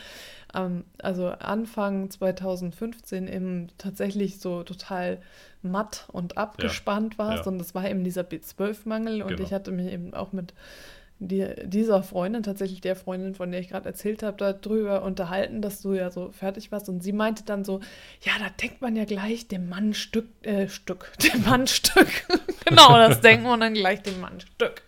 ähm, 0.57 0.85
also 0.99 1.29
Anfang 1.29 2.11
2015 2.11 3.29
eben 3.29 3.69
tatsächlich 3.79 4.41
so 4.41 4.63
total 4.63 5.19
matt 5.63 6.07
und 6.13 6.39
abgespannt 6.39 7.19
warst. 7.19 7.45
ja. 7.45 7.53
Und 7.53 7.59
das 7.59 7.75
war 7.75 7.89
eben 7.89 8.05
dieser 8.05 8.23
B12-Mangel. 8.23 9.23
Und 9.23 9.29
Genau. 9.29 9.43
ich 9.43 9.53
hatte 9.53 9.71
mich 9.71 9.93
eben 9.93 10.15
auch 10.15 10.33
mit 10.33 10.55
die, 11.19 11.47
dieser 11.65 12.03
Freundin, 12.03 12.43
tatsächlich 12.43 12.83
der 12.83 12.95
Freundin, 12.95 13.35
von 13.35 13.51
der 13.51 13.61
ich 13.61 13.69
gerade 13.71 13.87
erzählt 13.87 14.23
habe, 14.23 14.37
darüber 14.37 15.03
unterhalten, 15.03 15.63
dass 15.63 15.81
du 15.81 15.95
ja 15.95 16.11
so 16.11 16.31
fertig 16.31 16.73
warst. 16.73 16.89
Und 16.89 17.03
sie 17.03 17.13
meinte 17.13 17.43
dann 17.45 17.65
so, 17.65 17.81
ja, 18.21 18.33
da 18.39 18.51
denkt 18.51 18.83
man 18.83 18.97
ja 18.97 19.05
gleich 19.07 19.49
dem 19.49 19.69
Mann 19.69 19.95
Stück, 19.95 20.27
äh, 20.43 20.69
Stück, 20.69 21.13
dem 21.33 21.43
Mann 21.45 21.67
Stück. 21.67 22.09
genau, 22.67 22.99
das 22.99 23.21
denkt 23.21 23.45
man 23.45 23.61
dann 23.61 23.75
gleich 23.75 24.03
dem 24.03 24.21
Mann 24.21 24.41
Stück. 24.41 24.83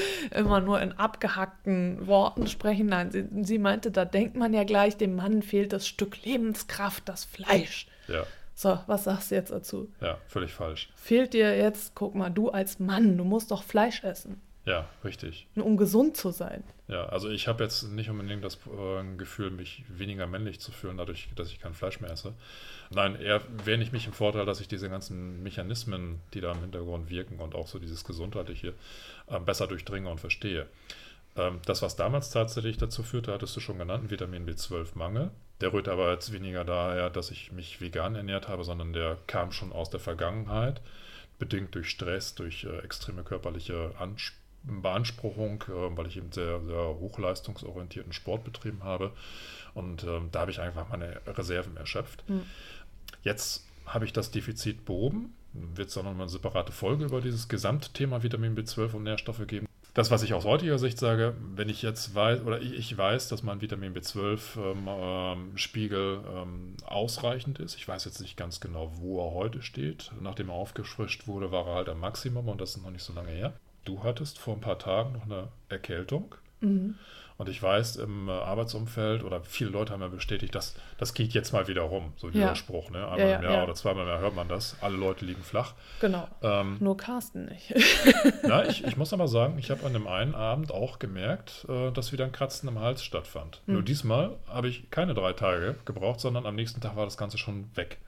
Immer 0.34 0.60
nur 0.60 0.80
in 0.80 0.92
abgehackten 0.92 2.06
Worten 2.06 2.46
sprechen. 2.46 2.86
Nein, 2.86 3.10
sie, 3.10 3.24
sie 3.42 3.58
meinte, 3.58 3.90
da 3.90 4.04
denkt 4.04 4.36
man 4.36 4.52
ja 4.54 4.64
gleich, 4.64 4.96
dem 4.96 5.16
Mann 5.16 5.42
fehlt 5.42 5.72
das 5.72 5.86
Stück 5.86 6.24
Lebenskraft, 6.24 7.08
das 7.08 7.24
Fleisch. 7.24 7.86
ja, 8.08 8.24
So, 8.54 8.78
was 8.86 9.04
sagst 9.04 9.30
du 9.30 9.34
jetzt 9.34 9.50
dazu? 9.52 9.90
ja, 10.00 10.18
völlig 10.28 10.52
falsch. 10.52 10.90
Fehlt 10.96 11.34
dir 11.34 11.56
jetzt, 11.56 11.94
guck 11.94 12.14
mal, 12.14 12.30
du 12.30 12.50
als 12.50 12.78
Mann, 12.78 13.16
du 13.16 13.24
musst 13.24 13.50
doch 13.50 13.62
Fleisch 13.62 14.02
essen. 14.04 14.40
Ja, 14.64 14.88
richtig. 15.04 15.48
Um 15.56 15.76
gesund 15.76 16.16
zu 16.16 16.30
sein. 16.30 16.62
Ja, 16.86 17.06
also 17.06 17.28
ich 17.28 17.48
habe 17.48 17.64
jetzt 17.64 17.82
nicht 17.84 18.10
unbedingt 18.10 18.44
das 18.44 18.58
äh, 18.66 19.16
Gefühl, 19.16 19.50
mich 19.50 19.84
weniger 19.88 20.28
männlich 20.28 20.60
zu 20.60 20.70
fühlen, 20.70 20.98
dadurch, 20.98 21.28
dass 21.34 21.48
ich 21.48 21.58
kein 21.58 21.74
Fleisch 21.74 22.00
mehr 22.00 22.10
esse. 22.10 22.32
Nein, 22.90 23.16
eher 23.16 23.40
wäre 23.64 23.82
ich 23.82 23.90
mich 23.90 24.06
im 24.06 24.12
Vorteil, 24.12 24.46
dass 24.46 24.60
ich 24.60 24.68
diese 24.68 24.88
ganzen 24.88 25.42
Mechanismen, 25.42 26.20
die 26.32 26.40
da 26.40 26.52
im 26.52 26.60
Hintergrund 26.60 27.10
wirken 27.10 27.40
und 27.40 27.56
auch 27.56 27.66
so 27.66 27.80
dieses 27.80 28.04
Gesundheitliche 28.04 28.74
äh, 29.26 29.40
besser 29.40 29.66
durchdringe 29.66 30.08
und 30.08 30.20
verstehe. 30.20 30.68
Ähm, 31.34 31.58
das, 31.66 31.82
was 31.82 31.96
damals 31.96 32.30
tatsächlich 32.30 32.76
dazu 32.76 33.02
führte, 33.02 33.32
hattest 33.32 33.56
du 33.56 33.60
schon 33.60 33.78
genannt, 33.78 34.10
Vitamin 34.10 34.46
B12-Mangel. 34.46 35.32
Der 35.60 35.72
rührt 35.72 35.88
aber 35.88 36.12
jetzt 36.12 36.32
weniger 36.32 36.64
daher, 36.64 37.10
dass 37.10 37.32
ich 37.32 37.50
mich 37.50 37.80
vegan 37.80 38.14
ernährt 38.14 38.46
habe, 38.46 38.62
sondern 38.62 38.92
der 38.92 39.18
kam 39.26 39.50
schon 39.50 39.72
aus 39.72 39.90
der 39.90 40.00
Vergangenheit, 40.00 40.80
bedingt 41.40 41.74
durch 41.74 41.88
Stress, 41.90 42.36
durch 42.36 42.62
äh, 42.62 42.78
extreme 42.78 43.24
körperliche 43.24 43.92
Ansprüche 43.98 44.41
Beanspruchung, 44.64 45.64
äh, 45.68 45.96
weil 45.96 46.06
ich 46.06 46.16
eben 46.16 46.32
sehr, 46.32 46.60
sehr 46.62 46.96
hochleistungsorientierten 47.00 48.12
Sport 48.12 48.44
betrieben 48.44 48.84
habe. 48.84 49.12
Und 49.74 50.04
ähm, 50.04 50.28
da 50.30 50.40
habe 50.40 50.50
ich 50.50 50.60
einfach 50.60 50.88
meine 50.88 51.20
Reserven 51.26 51.76
erschöpft. 51.76 52.24
Mhm. 52.28 52.42
Jetzt 53.22 53.66
habe 53.86 54.04
ich 54.04 54.12
das 54.12 54.30
Defizit 54.30 54.84
behoben. 54.84 55.34
Wird 55.52 55.88
es 55.88 55.94
dann 55.94 56.04
nochmal 56.04 56.22
eine 56.22 56.30
separate 56.30 56.72
Folge 56.72 57.04
über 57.04 57.20
dieses 57.20 57.48
Gesamtthema 57.48 58.22
Vitamin 58.22 58.56
B12 58.56 58.94
und 58.94 59.02
Nährstoffe 59.02 59.46
geben. 59.46 59.66
Das, 59.94 60.10
was 60.10 60.22
ich 60.22 60.32
aus 60.32 60.46
heutiger 60.46 60.78
Sicht 60.78 60.98
sage, 60.98 61.36
wenn 61.54 61.68
ich 61.68 61.82
jetzt 61.82 62.14
weiß, 62.14 62.40
oder 62.46 62.62
ich, 62.62 62.72
ich 62.72 62.96
weiß, 62.96 63.28
dass 63.28 63.42
mein 63.42 63.60
Vitamin 63.60 63.92
B12-Spiegel 63.92 66.20
ähm, 66.26 66.34
ähm, 66.34 66.76
ausreichend 66.86 67.58
ist. 67.58 67.74
Ich 67.74 67.86
weiß 67.86 68.06
jetzt 68.06 68.22
nicht 68.22 68.38
ganz 68.38 68.60
genau, 68.60 68.90
wo 68.96 69.20
er 69.20 69.34
heute 69.34 69.60
steht. 69.60 70.10
Nachdem 70.18 70.48
er 70.48 70.54
aufgefrischt 70.54 71.26
wurde, 71.26 71.52
war 71.52 71.66
er 71.66 71.74
halt 71.74 71.90
am 71.90 72.00
Maximum 72.00 72.48
und 72.48 72.62
das 72.62 72.76
ist 72.76 72.82
noch 72.82 72.90
nicht 72.90 73.04
so 73.04 73.12
lange 73.12 73.32
her 73.32 73.52
du 73.84 74.02
hattest 74.02 74.38
vor 74.38 74.54
ein 74.54 74.60
paar 74.60 74.78
Tagen 74.78 75.12
noch 75.12 75.24
eine 75.24 75.48
Erkältung. 75.68 76.34
Mhm. 76.60 76.96
Und 77.38 77.48
ich 77.48 77.60
weiß, 77.60 77.96
im 77.96 78.28
äh, 78.28 78.32
Arbeitsumfeld 78.32 79.24
oder 79.24 79.40
viele 79.40 79.70
Leute 79.70 79.92
haben 79.92 80.00
ja 80.00 80.06
bestätigt, 80.06 80.54
dass 80.54 80.76
das 80.98 81.12
geht 81.12 81.32
jetzt 81.32 81.52
mal 81.52 81.66
wieder 81.66 81.82
rum, 81.82 82.12
so 82.16 82.30
dieser 82.30 82.44
ja. 82.44 82.54
Spruch. 82.54 82.90
Ne? 82.90 82.98
Einmal 82.98 83.18
ja, 83.18 83.36
im 83.36 83.42
Jahr 83.42 83.52
ja. 83.54 83.64
oder 83.64 83.74
zweimal 83.74 84.04
im 84.04 84.10
Jahr 84.10 84.20
hört 84.20 84.36
man 84.36 84.48
das. 84.48 84.76
Alle 84.80 84.96
Leute 84.96 85.24
liegen 85.24 85.42
flach. 85.42 85.74
Genau. 86.00 86.28
Ähm, 86.42 86.76
Nur 86.78 86.96
Carsten 86.96 87.46
nicht. 87.46 87.74
na, 88.44 88.64
ich, 88.68 88.84
ich 88.84 88.96
muss 88.96 89.12
aber 89.12 89.26
sagen, 89.26 89.58
ich 89.58 89.72
habe 89.72 89.84
an 89.84 89.92
dem 89.92 90.06
einen 90.06 90.36
Abend 90.36 90.72
auch 90.72 91.00
gemerkt, 91.00 91.66
äh, 91.68 91.90
dass 91.90 92.12
wieder 92.12 92.24
ein 92.24 92.32
Kratzen 92.32 92.68
im 92.68 92.78
Hals 92.78 93.02
stattfand. 93.02 93.62
Mhm. 93.66 93.74
Nur 93.74 93.82
diesmal 93.82 94.36
habe 94.46 94.68
ich 94.68 94.90
keine 94.90 95.14
drei 95.14 95.32
Tage 95.32 95.74
gebraucht, 95.84 96.20
sondern 96.20 96.46
am 96.46 96.54
nächsten 96.54 96.80
Tag 96.80 96.94
war 96.94 97.06
das 97.06 97.16
Ganze 97.16 97.38
schon 97.38 97.74
weg. 97.74 97.98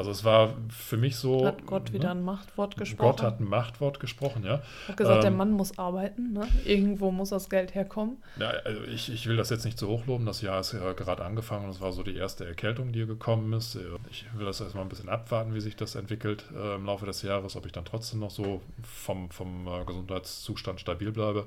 Also 0.00 0.12
es 0.12 0.24
war 0.24 0.54
für 0.70 0.96
mich 0.96 1.16
so. 1.16 1.44
Hat 1.44 1.66
Gott 1.66 1.88
ne? 1.88 1.92
wieder 1.92 2.10
ein 2.10 2.22
Machtwort 2.22 2.78
gesprochen? 2.78 3.10
Gott 3.10 3.22
hat 3.22 3.38
ein 3.38 3.44
Machtwort 3.44 4.00
gesprochen, 4.00 4.44
ja. 4.46 4.62
Hat 4.88 4.96
gesagt, 4.96 5.16
ähm, 5.16 5.20
der 5.20 5.30
Mann 5.30 5.50
muss 5.50 5.78
arbeiten, 5.78 6.32
ne? 6.32 6.48
Irgendwo 6.64 7.10
muss 7.10 7.28
das 7.28 7.50
Geld 7.50 7.74
herkommen. 7.74 8.16
Ja, 8.38 8.48
also 8.64 8.82
ich, 8.84 9.12
ich 9.12 9.26
will 9.26 9.36
das 9.36 9.50
jetzt 9.50 9.66
nicht 9.66 9.78
so 9.78 9.88
hochloben. 9.88 10.24
Das 10.24 10.40
Jahr 10.40 10.60
ist 10.60 10.72
ja 10.72 10.94
gerade 10.94 11.22
angefangen 11.22 11.66
und 11.66 11.70
es 11.72 11.82
war 11.82 11.92
so 11.92 12.02
die 12.02 12.16
erste 12.16 12.46
Erkältung, 12.46 12.92
die 12.92 13.04
gekommen 13.04 13.52
ist. 13.52 13.78
Ich 14.10 14.24
will 14.34 14.46
das 14.46 14.62
erstmal 14.62 14.84
ein 14.84 14.88
bisschen 14.88 15.10
abwarten, 15.10 15.54
wie 15.54 15.60
sich 15.60 15.76
das 15.76 15.96
entwickelt 15.96 16.46
äh, 16.56 16.76
im 16.76 16.86
Laufe 16.86 17.04
des 17.04 17.20
Jahres, 17.20 17.54
ob 17.54 17.66
ich 17.66 17.72
dann 17.72 17.84
trotzdem 17.84 18.20
noch 18.20 18.30
so 18.30 18.62
vom, 18.82 19.30
vom 19.30 19.68
äh, 19.68 19.84
Gesundheitszustand 19.84 20.80
stabil 20.80 21.12
bleibe. 21.12 21.46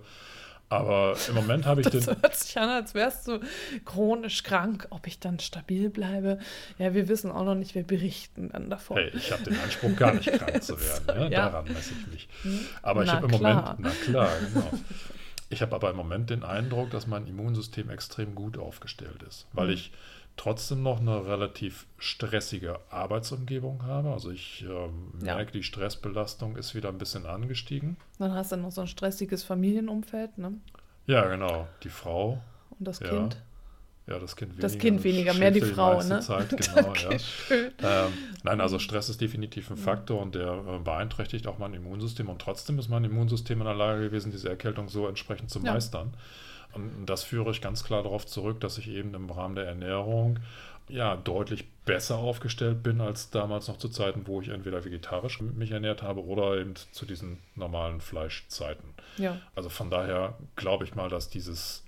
Aber 0.73 1.15
im 1.27 1.35
Moment 1.35 1.65
habe 1.65 1.81
ich 1.81 1.87
das 1.87 2.05
den. 2.05 2.15
Das 2.15 2.21
hört 2.21 2.35
sich 2.35 2.57
an, 2.57 2.69
als 2.69 2.93
wärst 2.95 3.27
du 3.27 3.39
chronisch 3.85 4.41
krank. 4.43 4.87
Ob 4.89 5.05
ich 5.05 5.19
dann 5.19 5.39
stabil 5.39 5.89
bleibe? 5.89 6.39
Ja, 6.79 6.93
wir 6.93 7.07
wissen 7.07 7.31
auch 7.31 7.45
noch 7.45 7.55
nicht, 7.55 7.75
wir 7.75 7.83
berichten 7.83 8.49
dann 8.49 8.69
davon. 8.69 8.97
Hey, 8.97 9.11
ich 9.13 9.31
habe 9.31 9.43
den 9.43 9.59
Anspruch, 9.59 9.95
gar 9.95 10.13
nicht 10.13 10.31
krank 10.31 10.63
zu 10.63 10.79
werden. 10.81 11.19
Ne? 11.19 11.31
Ja. 11.31 11.49
Daran 11.49 11.65
messe 11.65 11.93
ich 11.99 12.07
mich. 12.11 12.27
Hm? 12.41 12.59
Aber 12.81 13.05
na 13.05 13.05
ich 13.05 13.11
habe 13.11 13.25
im 13.25 13.31
Moment. 13.31 13.79
Na 13.79 13.89
klar, 14.03 14.29
genau. 14.53 14.71
Ich 15.49 15.61
habe 15.61 15.75
aber 15.75 15.91
im 15.91 15.95
Moment 15.95 16.31
den 16.31 16.43
Eindruck, 16.43 16.89
dass 16.89 17.05
mein 17.05 17.27
Immunsystem 17.27 17.91
extrem 17.91 18.33
gut 18.33 18.57
aufgestellt 18.57 19.21
ist, 19.27 19.45
weil 19.53 19.67
mhm. 19.67 19.73
ich 19.73 19.91
trotzdem 20.37 20.83
noch 20.83 20.99
eine 20.99 21.25
relativ 21.25 21.85
stressige 21.97 22.79
Arbeitsumgebung 22.89 23.83
habe. 23.83 24.11
Also 24.11 24.31
ich 24.31 24.65
ähm, 24.67 25.13
ja. 25.23 25.35
merke, 25.35 25.51
die 25.51 25.63
Stressbelastung 25.63 26.55
ist 26.55 26.75
wieder 26.75 26.89
ein 26.89 26.97
bisschen 26.97 27.25
angestiegen. 27.25 27.97
Dann 28.19 28.33
hast 28.33 28.51
du 28.51 28.57
noch 28.57 28.71
so 28.71 28.81
ein 28.81 28.87
stressiges 28.87 29.43
Familienumfeld, 29.43 30.37
ne? 30.37 30.53
Ja, 31.05 31.27
genau. 31.27 31.67
Die 31.83 31.89
Frau. 31.89 32.41
Und 32.79 32.87
das 32.87 32.99
ja. 32.99 33.09
Kind. 33.09 33.37
Ja, 34.05 34.19
das 34.19 34.35
Kind 34.35 34.51
weniger. 34.51 34.67
Das 34.67 34.77
Kind 34.77 35.03
weniger, 35.05 35.33
mehr 35.33 35.51
die 35.51 35.61
Frau, 35.61 36.03
ne? 36.03 36.19
Zeit, 36.19 36.49
genau, 36.75 36.93
ja. 36.93 37.11
Ähm, 37.49 38.13
nein, 38.43 38.59
also 38.59 38.77
Stress 38.77 39.07
ist 39.07 39.21
definitiv 39.21 39.69
ein 39.71 39.77
Faktor 39.77 40.21
und 40.21 40.35
der 40.35 40.51
äh, 40.51 40.79
beeinträchtigt 40.79 41.47
auch 41.47 41.57
mein 41.57 41.73
Immunsystem. 41.73 42.27
Und 42.27 42.41
trotzdem 42.41 42.77
ist 42.79 42.89
mein 42.89 43.05
Immunsystem 43.05 43.59
in 43.59 43.65
der 43.65 43.75
Lage 43.75 44.01
gewesen, 44.01 44.31
diese 44.31 44.49
Erkältung 44.49 44.89
so 44.89 45.07
entsprechend 45.07 45.51
zu 45.51 45.59
ja. 45.59 45.71
Und 46.73 47.05
das 47.05 47.23
führe 47.23 47.51
ich 47.51 47.61
ganz 47.61 47.83
klar 47.83 48.03
darauf 48.03 48.25
zurück, 48.25 48.59
dass 48.59 48.77
ich 48.77 48.87
eben 48.87 49.13
im 49.13 49.29
Rahmen 49.29 49.55
der 49.55 49.65
Ernährung 49.65 50.39
ja 50.89 51.15
deutlich 51.15 51.65
besser 51.85 52.17
aufgestellt 52.17 52.83
bin 52.83 52.99
als 52.99 53.29
damals 53.29 53.67
noch 53.67 53.77
zu 53.77 53.89
Zeiten, 53.89 54.27
wo 54.27 54.41
ich 54.41 54.49
entweder 54.49 54.83
vegetarisch 54.83 55.41
mich 55.41 55.71
ernährt 55.71 56.01
habe 56.01 56.23
oder 56.23 56.57
eben 56.57 56.73
zu 56.91 57.05
diesen 57.05 57.39
normalen 57.55 58.01
Fleischzeiten. 58.01 58.93
Ja. 59.17 59.39
Also 59.55 59.69
von 59.69 59.89
daher 59.89 60.37
glaube 60.55 60.83
ich 60.83 60.95
mal, 60.95 61.09
dass 61.09 61.29
dieses 61.29 61.83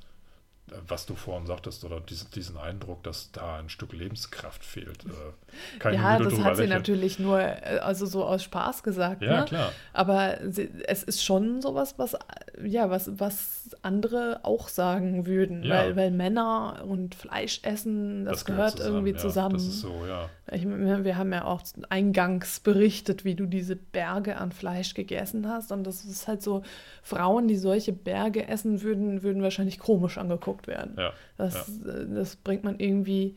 was 0.88 1.05
du 1.05 1.15
vorhin 1.15 1.45
sagtest, 1.45 1.84
oder 1.84 2.00
diesen, 2.00 2.31
diesen 2.31 2.57
Eindruck, 2.57 3.03
dass 3.03 3.31
da 3.31 3.57
ein 3.57 3.69
Stück 3.69 3.93
Lebenskraft 3.93 4.63
fehlt. 4.63 5.05
Äh, 5.05 5.79
keine 5.79 5.98
ja, 5.98 6.19
das 6.19 6.39
hat 6.39 6.57
sie 6.57 6.67
natürlich 6.67 7.19
nur, 7.19 7.39
äh, 7.39 7.79
also 7.84 8.07
so 8.07 8.25
aus 8.25 8.43
Spaß 8.43 8.81
gesagt. 8.81 9.22
Ja, 9.22 9.41
ne? 9.41 9.45
klar. 9.45 9.72
Aber 9.93 10.39
sie, 10.50 10.69
es 10.88 11.03
ist 11.03 11.24
schon 11.24 11.62
sowas, 11.62 11.95
was, 11.98 12.17
ja, 12.63 12.89
was, 12.89 13.12
was 13.19 13.69
andere 13.84 14.39
auch 14.41 14.67
sagen 14.67 15.27
würden. 15.27 15.63
Ja. 15.63 15.75
Weil, 15.75 15.95
weil 15.95 16.12
Männer 16.12 16.84
und 16.88 17.13
Fleisch 17.13 17.60
essen, 17.62 18.25
das, 18.25 18.38
das 18.39 18.45
gehört, 18.45 18.57
gehört 18.57 18.77
zusammen, 18.77 18.95
irgendwie 18.95 19.13
ja, 19.13 19.17
zusammen. 19.17 19.53
Das 19.53 19.63
ist 19.63 19.81
so, 19.81 20.05
ja. 20.07 20.29
Ich, 20.52 20.64
wir 20.66 21.18
haben 21.18 21.34
ja 21.34 21.46
auch 21.46 21.64
eingangs 21.90 22.60
berichtet, 22.60 23.25
wie 23.25 23.34
du 23.34 23.48
diese 23.48 23.75
Berge 23.75 24.38
an 24.38 24.52
Fleisch 24.52 24.94
gegessen 24.94 25.48
hast. 25.50 25.72
Und 25.72 25.84
das 25.86 26.06
ist 26.06 26.28
halt 26.28 26.44
so, 26.44 26.62
Frauen, 27.02 27.48
die 27.48 27.56
solche 27.56 27.94
Berge 27.94 28.48
essen 28.48 28.84
würden, 28.84 29.24
würden 29.24 29.42
wahrscheinlich 29.42 29.80
komisch 29.80 30.20
angeguckt 30.20 30.68
werden. 30.68 30.96
Ja, 30.98 31.14
das, 31.38 31.72
ja. 31.84 31.94
Äh, 31.94 32.14
das 32.14 32.36
bringt 32.36 32.64
man 32.64 32.80
irgendwie 32.80 33.36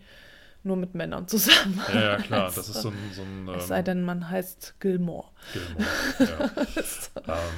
nur 0.64 0.76
mit 0.76 0.94
Männern 0.94 1.26
zusammen. 1.28 1.80
Ja, 1.92 2.00
ja 2.00 2.16
klar, 2.18 2.52
das 2.54 2.68
ist 2.68 2.82
so 2.82 2.90
ein. 2.90 2.96
So 3.12 3.22
ein 3.22 3.48
es 3.56 3.68
sei 3.68 3.82
denn, 3.82 4.02
man 4.02 4.28
heißt 4.28 4.74
Gilmore. 4.78 5.28
Gilmore, 5.52 5.86
ja. 7.26 7.34
ähm, 7.34 7.54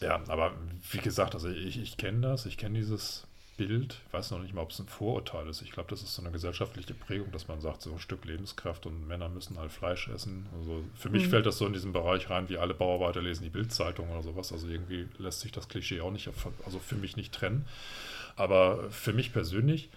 ja, 0.00 0.20
aber 0.28 0.52
wie 0.90 0.98
gesagt, 0.98 1.34
also 1.34 1.48
ich, 1.48 1.80
ich 1.80 1.96
kenne 1.96 2.20
das, 2.20 2.44
ich 2.46 2.58
kenne 2.58 2.78
dieses 2.78 3.25
Bild, 3.56 4.00
ich 4.06 4.12
weiß 4.12 4.30
noch 4.32 4.40
nicht 4.40 4.54
mal, 4.54 4.62
ob 4.62 4.70
es 4.70 4.78
ein 4.78 4.86
Vorurteil 4.86 5.48
ist. 5.48 5.62
Ich 5.62 5.72
glaube, 5.72 5.88
das 5.90 6.02
ist 6.02 6.14
so 6.14 6.22
eine 6.22 6.30
gesellschaftliche 6.30 6.94
Prägung, 6.94 7.32
dass 7.32 7.48
man 7.48 7.60
sagt, 7.60 7.82
so 7.82 7.92
ein 7.92 7.98
Stück 7.98 8.24
Lebenskraft 8.24 8.86
und 8.86 9.06
Männer 9.06 9.28
müssen 9.28 9.58
halt 9.58 9.72
Fleisch 9.72 10.08
essen. 10.08 10.46
Also 10.58 10.84
für 10.94 11.08
mich 11.08 11.26
mhm. 11.26 11.30
fällt 11.30 11.46
das 11.46 11.58
so 11.58 11.66
in 11.66 11.72
diesen 11.72 11.92
Bereich 11.92 12.28
rein, 12.28 12.48
wie 12.48 12.58
alle 12.58 12.74
Bauarbeiter 12.74 13.22
lesen 13.22 13.44
die 13.44 13.50
Bildzeitung 13.50 14.10
oder 14.10 14.22
sowas. 14.22 14.52
Also 14.52 14.68
irgendwie 14.68 15.08
lässt 15.18 15.40
sich 15.40 15.52
das 15.52 15.68
Klischee 15.68 16.00
auch 16.00 16.10
nicht, 16.10 16.28
also 16.64 16.78
für 16.78 16.96
mich 16.96 17.16
nicht 17.16 17.32
trennen. 17.32 17.66
Aber 18.36 18.90
für 18.90 19.12
mich 19.12 19.32
persönlich 19.32 19.88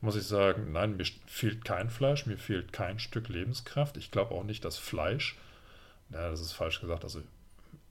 muss 0.00 0.16
ich 0.16 0.24
sagen, 0.24 0.72
nein, 0.72 0.96
mir 0.96 1.06
fehlt 1.26 1.64
kein 1.64 1.90
Fleisch, 1.90 2.26
mir 2.26 2.38
fehlt 2.38 2.72
kein 2.72 2.98
Stück 2.98 3.28
Lebenskraft. 3.28 3.96
Ich 3.96 4.10
glaube 4.10 4.34
auch 4.34 4.44
nicht, 4.44 4.64
dass 4.64 4.76
Fleisch, 4.76 5.36
ja, 6.10 6.30
das 6.30 6.40
ist 6.40 6.52
falsch 6.52 6.80
gesagt, 6.80 7.04
also 7.04 7.22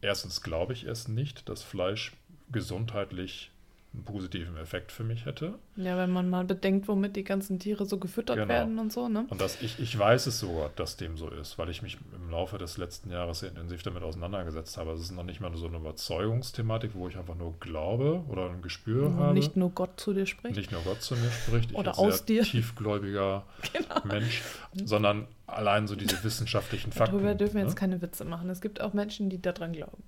erstens 0.02 0.42
glaube 0.42 0.74
ich 0.74 0.84
es 0.84 1.08
nicht, 1.08 1.50
dass 1.50 1.64
Fleisch 1.64 2.14
gesundheitlich 2.52 3.52
einen 3.94 4.04
positiven 4.04 4.58
Effekt 4.58 4.92
für 4.92 5.04
mich 5.04 5.26
hätte. 5.26 5.56
Ja, 5.76 5.98
wenn 5.98 6.12
man 6.12 6.30
mal 6.30 6.44
bedenkt, 6.44 6.88
womit 6.88 7.16
die 7.16 7.24
ganzen 7.24 7.60
Tiere 7.60 7.86
so 7.86 7.98
gefüttert 7.98 8.38
genau. 8.38 8.50
werden 8.50 8.80
und 8.80 8.94
so, 8.94 9.08
ne? 9.08 9.26
Und 9.30 9.42
das, 9.42 9.62
ich, 9.62 9.80
ich 9.80 9.98
weiß 9.98 10.28
es 10.28 10.40
sogar, 10.40 10.70
dass 10.76 10.98
dem 10.98 11.18
so 11.18 11.30
ist, 11.30 11.58
weil 11.58 11.70
ich 11.70 11.82
mich 11.82 11.98
im 12.14 12.30
Laufe 12.30 12.58
des 12.58 12.78
letzten 12.78 13.10
Jahres 13.10 13.40
sehr 13.40 13.50
intensiv 13.50 13.84
damit 13.84 14.04
auseinandergesetzt 14.04 14.78
habe. 14.78 14.92
Es 14.92 15.02
ist 15.02 15.12
noch 15.12 15.24
nicht 15.24 15.40
mal 15.40 15.56
so 15.56 15.68
eine 15.68 15.78
Überzeugungsthematik, 15.78 16.92
wo 16.94 17.08
ich 17.08 17.18
einfach 17.18 17.36
nur 17.36 17.60
glaube 17.60 18.24
oder 18.28 18.50
ein 18.50 18.62
Gespür 18.62 19.14
habe. 19.16 19.34
Nicht 19.34 19.56
nur 19.56 19.72
Gott 19.72 20.00
zu 20.00 20.14
dir 20.14 20.26
spricht. 20.26 20.56
Nicht 20.56 20.72
nur 20.72 20.82
Gott 20.82 21.02
zu 21.02 21.16
mir 21.16 21.32
spricht. 21.32 21.72
Ich 21.72 21.78
oder 21.78 21.98
aus 21.98 22.26
dir. 22.26 22.44
tiefgläubiger 22.44 23.46
genau. 23.74 24.06
Mensch, 24.06 24.44
sondern 24.86 25.28
allein 25.48 25.88
so 25.88 25.96
diese 25.96 26.24
wissenschaftlichen 26.24 26.92
Fakten. 26.92 27.16
Darüber 27.16 27.36
dürfen 27.36 27.56
wir 27.56 27.64
ne? 27.64 27.70
jetzt 27.70 27.78
keine 27.78 28.02
Witze 28.02 28.26
machen. 28.26 28.50
Es 28.50 28.62
gibt 28.62 28.82
auch 28.82 28.94
Menschen, 28.94 29.30
die 29.30 29.42
daran 29.42 29.74
glauben. 29.74 30.04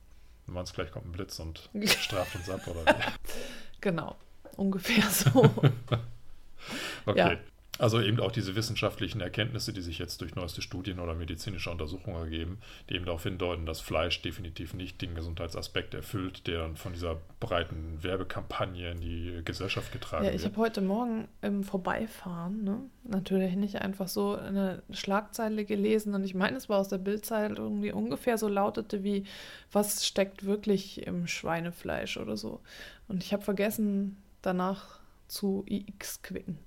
Du 0.49 0.55
meinst, 0.55 0.73
gleich 0.73 0.91
kommt 0.91 1.05
ein 1.05 1.11
Blitz 1.11 1.39
und 1.39 1.69
straft 1.85 2.35
uns 2.35 2.49
ab, 2.49 2.61
oder 2.67 2.85
wie? 2.85 3.03
Genau, 3.81 4.15
ungefähr 4.57 5.03
so. 5.09 5.43
okay. 7.05 7.17
Ja. 7.17 7.37
Also 7.79 8.01
eben 8.01 8.19
auch 8.19 8.33
diese 8.33 8.55
wissenschaftlichen 8.55 9.21
Erkenntnisse, 9.21 9.71
die 9.71 9.79
sich 9.79 9.99
jetzt 9.99 10.19
durch 10.19 10.35
neueste 10.35 10.61
Studien 10.61 10.99
oder 10.99 11.15
medizinische 11.15 11.71
Untersuchungen 11.71 12.17
ergeben, 12.21 12.59
die 12.89 12.95
eben 12.95 13.05
darauf 13.05 13.23
hindeuten, 13.23 13.65
dass 13.65 13.79
Fleisch 13.79 14.21
definitiv 14.21 14.73
nicht 14.73 15.01
den 15.01 15.15
Gesundheitsaspekt 15.15 15.93
erfüllt, 15.93 16.45
der 16.45 16.59
dann 16.59 16.75
von 16.75 16.91
dieser 16.91 17.15
breiten 17.39 18.03
Werbekampagne 18.03 18.91
in 18.91 18.99
die 18.99 19.41
Gesellschaft 19.45 19.93
getragen 19.93 20.25
Ja, 20.25 20.31
wird. 20.31 20.41
ich 20.41 20.45
habe 20.45 20.57
heute 20.57 20.81
Morgen 20.81 21.29
im 21.41 21.63
Vorbeifahren, 21.63 22.65
ne, 22.65 22.81
natürlich 23.05 23.55
nicht 23.55 23.77
einfach 23.77 24.09
so 24.09 24.35
eine 24.35 24.83
Schlagzeile 24.91 25.63
gelesen 25.63 26.13
und 26.13 26.25
ich 26.25 26.35
meine, 26.35 26.57
es 26.57 26.67
war 26.67 26.79
aus 26.79 26.89
der 26.89 26.97
Bildzeitung, 26.97 27.81
die 27.81 27.93
ungefähr 27.93 28.37
so 28.37 28.49
lautete 28.49 29.05
wie, 29.05 29.23
was 29.71 30.05
steckt 30.05 30.45
wirklich 30.45 31.07
im 31.07 31.27
Schweinefleisch 31.27 32.17
oder 32.17 32.35
so. 32.35 32.59
Und 33.07 33.23
ich 33.23 33.31
habe 33.31 33.43
vergessen, 33.43 34.17
danach 34.41 34.99
zu 35.29 35.63
IX 35.65 36.21
quicken. 36.23 36.59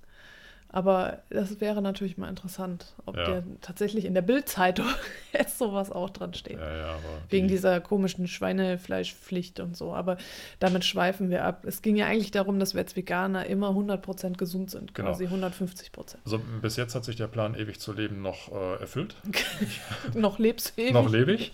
Aber 0.73 1.19
das 1.29 1.61
wäre 1.61 1.81
natürlich 1.81 2.17
mal 2.17 2.27
interessant, 2.27 2.93
ob 3.05 3.15
Ja. 3.15 3.23
der 3.25 3.43
tatsächlich 3.61 4.03
in 4.05 4.13
der 4.15 4.23
Bildzeitung 4.23 4.87
jetzt 5.31 5.57
sowas 5.59 5.91
auch 5.91 6.09
dran 6.09 6.33
steht. 6.33 6.57
ja, 6.59 6.75
ja, 6.75 6.95
Wegen 7.29 7.47
die- 7.47 7.53
dieser 7.53 7.79
komischen 7.79 8.27
Schweinefleischpflicht 8.27 9.59
und 9.59 9.77
so. 9.77 9.93
Aber 9.93 10.17
damit 10.59 10.83
schweifen 10.83 11.29
wir 11.29 11.45
ab. 11.45 11.63
Es 11.65 11.81
ging 11.83 11.95
ja 11.95 12.07
eigentlich 12.07 12.31
darum, 12.31 12.59
dass 12.59 12.73
wir 12.73 12.81
als 12.81 12.95
Veganer 12.95 13.45
immer 13.45 13.69
100% 13.69 14.37
gesund 14.37 14.71
sind. 14.71 14.93
Genau. 14.95 15.09
Quasi 15.09 15.27
150%. 15.27 16.17
Also 16.25 16.39
bis 16.61 16.75
jetzt 16.75 16.95
hat 16.95 17.05
sich 17.05 17.15
der 17.17 17.27
Plan, 17.27 17.53
ewig 17.55 17.79
zu 17.79 17.93
leben, 17.93 18.21
noch 18.21 18.51
äh, 18.51 18.81
erfüllt. 18.81 19.15
Noch 20.15 20.39
lebst 20.39 20.77
ewig. 20.77 20.93
Noch 20.93 21.09
lebe 21.09 21.33
ich. 21.33 21.53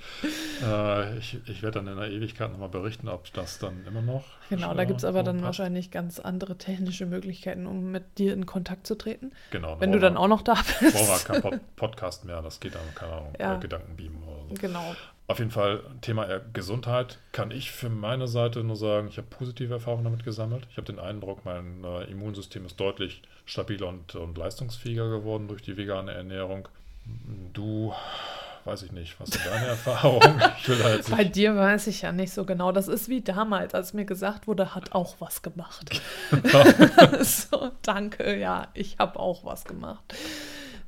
Äh, 0.65 1.17
ich. 1.17 1.37
Ich 1.47 1.61
werde 1.61 1.79
dann 1.83 1.87
in 1.87 1.97
der 1.99 2.09
Ewigkeit 2.11 2.51
nochmal 2.51 2.69
berichten, 2.69 3.07
ob 3.09 3.31
das 3.33 3.59
dann 3.59 3.85
immer 3.85 4.01
noch. 4.01 4.23
Genau, 4.49 4.73
da 4.73 4.85
gibt 4.85 4.99
es 4.99 5.05
aber 5.05 5.23
dann 5.23 5.37
passt. 5.37 5.45
wahrscheinlich 5.59 5.91
ganz 5.91 6.19
andere 6.19 6.57
technische 6.57 7.05
Möglichkeiten, 7.05 7.67
um 7.67 7.91
mit 7.91 8.17
dir 8.17 8.33
in 8.33 8.45
Kontakt 8.45 8.87
zu 8.87 8.95
treten. 8.95 9.08
Genau, 9.51 9.79
Wenn 9.79 9.91
du 9.91 9.99
dann 9.99 10.17
auch 10.17 10.27
noch 10.27 10.41
da 10.41 10.53
Brauchen 10.53 10.91
bist. 10.91 11.25
keinen 11.25 11.41
Pod 11.41 11.59
Podcast 11.75 12.25
mehr, 12.25 12.41
das 12.41 12.59
geht 12.59 12.75
dann, 12.75 12.81
keine 12.95 13.13
Ahnung, 13.13 13.33
Ja. 13.39 13.55
äh, 13.55 13.59
Gedankenbeamen 13.59 14.23
oder 14.23 14.41
so. 14.49 14.53
Genau. 14.59 14.95
Auf 15.27 15.37
jeden 15.39 15.51
Fall, 15.51 15.83
Thema 16.01 16.27
äh, 16.27 16.41
Gesundheit 16.53 17.19
kann 17.31 17.51
ich 17.51 17.71
für 17.71 17.89
meine 17.89 18.27
Seite 18.27 18.63
nur 18.63 18.75
sagen, 18.75 19.07
ich 19.09 19.17
habe 19.17 19.27
positive 19.29 19.73
Erfahrungen 19.73 20.03
damit 20.03 20.23
gesammelt. 20.25 20.65
Ich 20.71 20.77
habe 20.77 20.85
den 20.85 20.99
Eindruck, 20.99 21.45
mein 21.45 21.83
äh, 21.83 22.03
Immunsystem 22.05 22.65
ist 22.65 22.79
deutlich 22.79 23.21
stabiler 23.45 23.87
und, 23.89 24.15
und 24.15 24.37
leistungsfähiger 24.37 25.09
geworden 25.09 25.47
durch 25.47 25.61
die 25.61 25.77
vegane 25.77 26.11
Ernährung. 26.13 26.67
Du, 27.53 27.93
weiß 28.65 28.83
ich 28.83 28.91
nicht, 28.91 29.19
was 29.19 29.29
sind 29.29 29.45
deine 29.45 29.65
Erfahrungen? 29.69 30.41
Bei 31.09 31.23
dir 31.23 31.55
weiß 31.55 31.87
ich 31.87 32.01
ja 32.01 32.11
nicht 32.11 32.33
so 32.33 32.45
genau. 32.45 32.71
Das 32.71 32.87
ist 32.87 33.09
wie 33.09 33.21
damals, 33.21 33.73
als 33.73 33.93
mir 33.93 34.05
gesagt 34.05 34.47
wurde, 34.47 34.75
hat 34.75 34.93
auch 34.93 35.15
was 35.19 35.41
gemacht. 35.41 36.01
so, 37.21 37.71
danke, 37.81 38.37
ja, 38.37 38.67
ich 38.73 38.97
habe 38.99 39.19
auch 39.19 39.45
was 39.45 39.65
gemacht. 39.65 40.03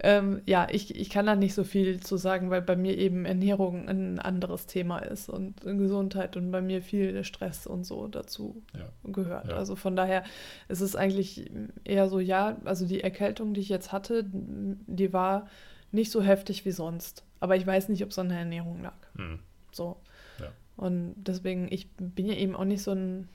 Ähm, 0.03 0.41
ja, 0.47 0.67
ich, 0.71 0.95
ich 0.99 1.11
kann 1.11 1.27
da 1.27 1.35
nicht 1.35 1.53
so 1.53 1.63
viel 1.63 1.99
zu 1.99 2.17
sagen, 2.17 2.49
weil 2.49 2.63
bei 2.63 2.75
mir 2.75 2.97
eben 2.97 3.23
Ernährung 3.25 3.87
ein 3.87 4.17
anderes 4.17 4.65
Thema 4.65 4.97
ist 4.97 5.29
und 5.29 5.61
Gesundheit 5.61 6.35
und 6.37 6.49
bei 6.49 6.59
mir 6.61 6.81
viel 6.81 7.23
Stress 7.23 7.67
und 7.67 7.83
so 7.83 8.07
dazu 8.07 8.63
Ja. 8.75 8.89
gehört. 9.11 9.49
Ja. 9.49 9.57
Also 9.57 9.75
von 9.75 9.95
daher 9.95 10.23
ist 10.69 10.81
es 10.81 10.95
eigentlich 10.95 11.51
eher 11.83 12.09
so, 12.09 12.19
ja, 12.19 12.57
also 12.65 12.87
die 12.87 13.01
Erkältung, 13.03 13.53
die 13.53 13.61
ich 13.61 13.69
jetzt 13.69 13.91
hatte, 13.91 14.25
die 14.25 15.13
war 15.13 15.47
nicht 15.91 16.11
so 16.11 16.23
heftig 16.23 16.65
wie 16.65 16.71
sonst. 16.71 17.23
Aber 17.41 17.57
ich 17.57 17.67
weiß 17.67 17.89
nicht, 17.89 18.01
ob 18.03 18.11
es 18.11 18.19
an 18.19 18.29
der 18.29 18.39
Ernährung 18.39 18.81
lag. 18.81 18.95
Hm. 19.17 19.39
So. 19.73 19.97
Ja. 20.39 20.47
Und 20.77 21.15
deswegen, 21.17 21.67
ich 21.71 21.89
bin 21.97 22.27
ja 22.27 22.35
eben 22.35 22.55
auch 22.55 22.63
nicht 22.63 22.81
so 22.83 22.91
ein 22.91 23.27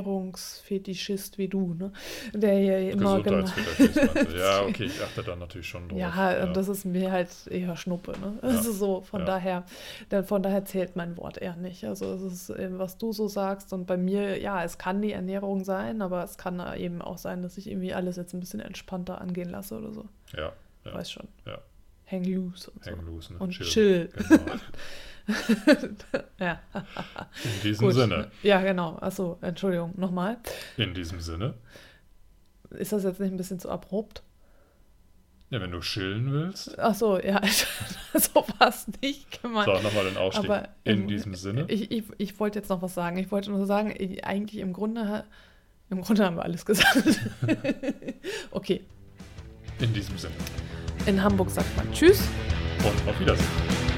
Ernährungsfetischist 0.00 1.36
wie 1.36 1.48
du, 1.48 1.74
ne? 1.74 1.92
Der 2.32 2.58
hier 2.58 2.92
immer 2.92 3.20
genau. 3.22 3.46
Ja, 4.36 4.62
okay, 4.62 4.84
ich 4.84 5.02
achte 5.02 5.22
da 5.22 5.36
natürlich 5.36 5.68
schon 5.68 5.88
drauf. 5.88 5.98
Ja, 5.98 6.44
und 6.44 6.56
das 6.56 6.68
ist 6.68 6.84
mir 6.86 7.12
halt 7.12 7.28
eher 7.48 7.76
Schnuppe, 7.76 8.12
ne? 8.18 8.38
Also 8.42 8.72
so, 8.72 9.00
von 9.02 9.20
Ja. 9.20 9.26
daher, 9.26 9.64
dann, 10.08 10.24
von 10.24 10.42
daher 10.42 10.64
zählt 10.64 10.96
mein 10.96 11.16
Wort 11.18 11.38
eher 11.38 11.56
nicht. 11.56 11.84
Also 11.84 12.12
es 12.14 12.22
ist 12.22 12.50
eben, 12.50 12.78
was 12.78 12.96
du 12.96 13.12
so 13.12 13.28
sagst 13.28 13.72
und 13.72 13.86
bei 13.86 13.96
mir, 13.98 14.40
ja, 14.40 14.64
es 14.64 14.78
kann 14.78 15.02
die 15.02 15.12
Ernährung 15.12 15.64
sein, 15.64 16.00
aber 16.00 16.24
es 16.24 16.38
kann 16.38 16.60
eben 16.78 17.02
auch 17.02 17.18
sein, 17.18 17.42
dass 17.42 17.58
ich 17.58 17.68
irgendwie 17.70 17.92
alles 17.92 18.16
jetzt 18.16 18.32
ein 18.32 18.40
bisschen 18.40 18.60
entspannter 18.60 19.20
angehen 19.20 19.50
lasse 19.50 19.76
oder 19.78 19.92
so. 19.92 20.06
Ja, 20.34 20.52
ja. 20.84 20.94
Weiß 20.94 21.10
schon. 21.10 21.28
Ja. 21.46 21.58
Hang 22.10 22.24
loose 22.24 22.70
und 22.70 22.84
so. 22.84 22.90
Hang 22.90 23.04
loose, 23.06 23.32
ne? 23.32 23.38
Und 23.38 23.50
chill. 23.52 24.10
Genau. 24.28 24.44
Ja, 26.40 26.60
In 27.44 27.62
diesem 27.62 27.86
gut. 27.86 27.94
Sinne. 27.94 28.30
Ja, 28.42 28.60
genau. 28.62 28.96
Achso, 29.00 29.38
Entschuldigung, 29.42 29.92
nochmal. 29.96 30.38
In 30.76 30.92
diesem 30.94 31.20
Sinne. 31.20 31.54
Ist 32.70 32.92
das 32.92 33.04
jetzt 33.04 33.20
nicht 33.20 33.30
ein 33.32 33.36
bisschen 33.36 33.60
zu 33.60 33.68
abrupt? 33.70 34.22
Ja, 35.50 35.60
wenn 35.60 35.72
du 35.72 35.80
chillen 35.80 36.30
willst, 36.32 36.78
Ach 36.78 36.94
so, 36.94 37.18
ja, 37.20 37.40
so 38.14 38.44
war 38.58 38.68
es 38.68 38.86
nicht 39.02 39.42
gemeint. 39.42 39.66
sag 39.66 39.82
nochmal 39.82 40.04
den 40.04 40.16
Ausstieg. 40.16 40.44
Aber 40.48 40.68
In 40.84 41.02
im- 41.02 41.08
diesem 41.08 41.34
Sinne. 41.34 41.64
Ich, 41.68 41.90
ich, 41.90 42.04
ich 42.18 42.38
wollte 42.38 42.58
jetzt 42.60 42.68
noch 42.68 42.82
was 42.82 42.94
sagen. 42.94 43.16
Ich 43.18 43.30
wollte 43.32 43.50
nur 43.50 43.66
sagen, 43.66 43.92
ich, 43.96 44.24
eigentlich 44.24 44.60
im 44.60 44.72
Grunde, 44.72 45.24
im 45.90 46.02
Grunde 46.02 46.24
haben 46.24 46.36
wir 46.36 46.44
alles 46.44 46.64
gesagt. 46.64 47.02
okay, 48.52 48.84
In 49.80 49.92
diesem 49.92 50.16
Sinne. 50.18 50.34
In 51.06 51.22
Hamburg 51.22 51.50
sagt 51.50 51.76
man 51.76 51.90
Tschüss. 51.92 52.22
Und 52.82 53.08
auf 53.08 53.18
Wiedersehen. 53.20 53.89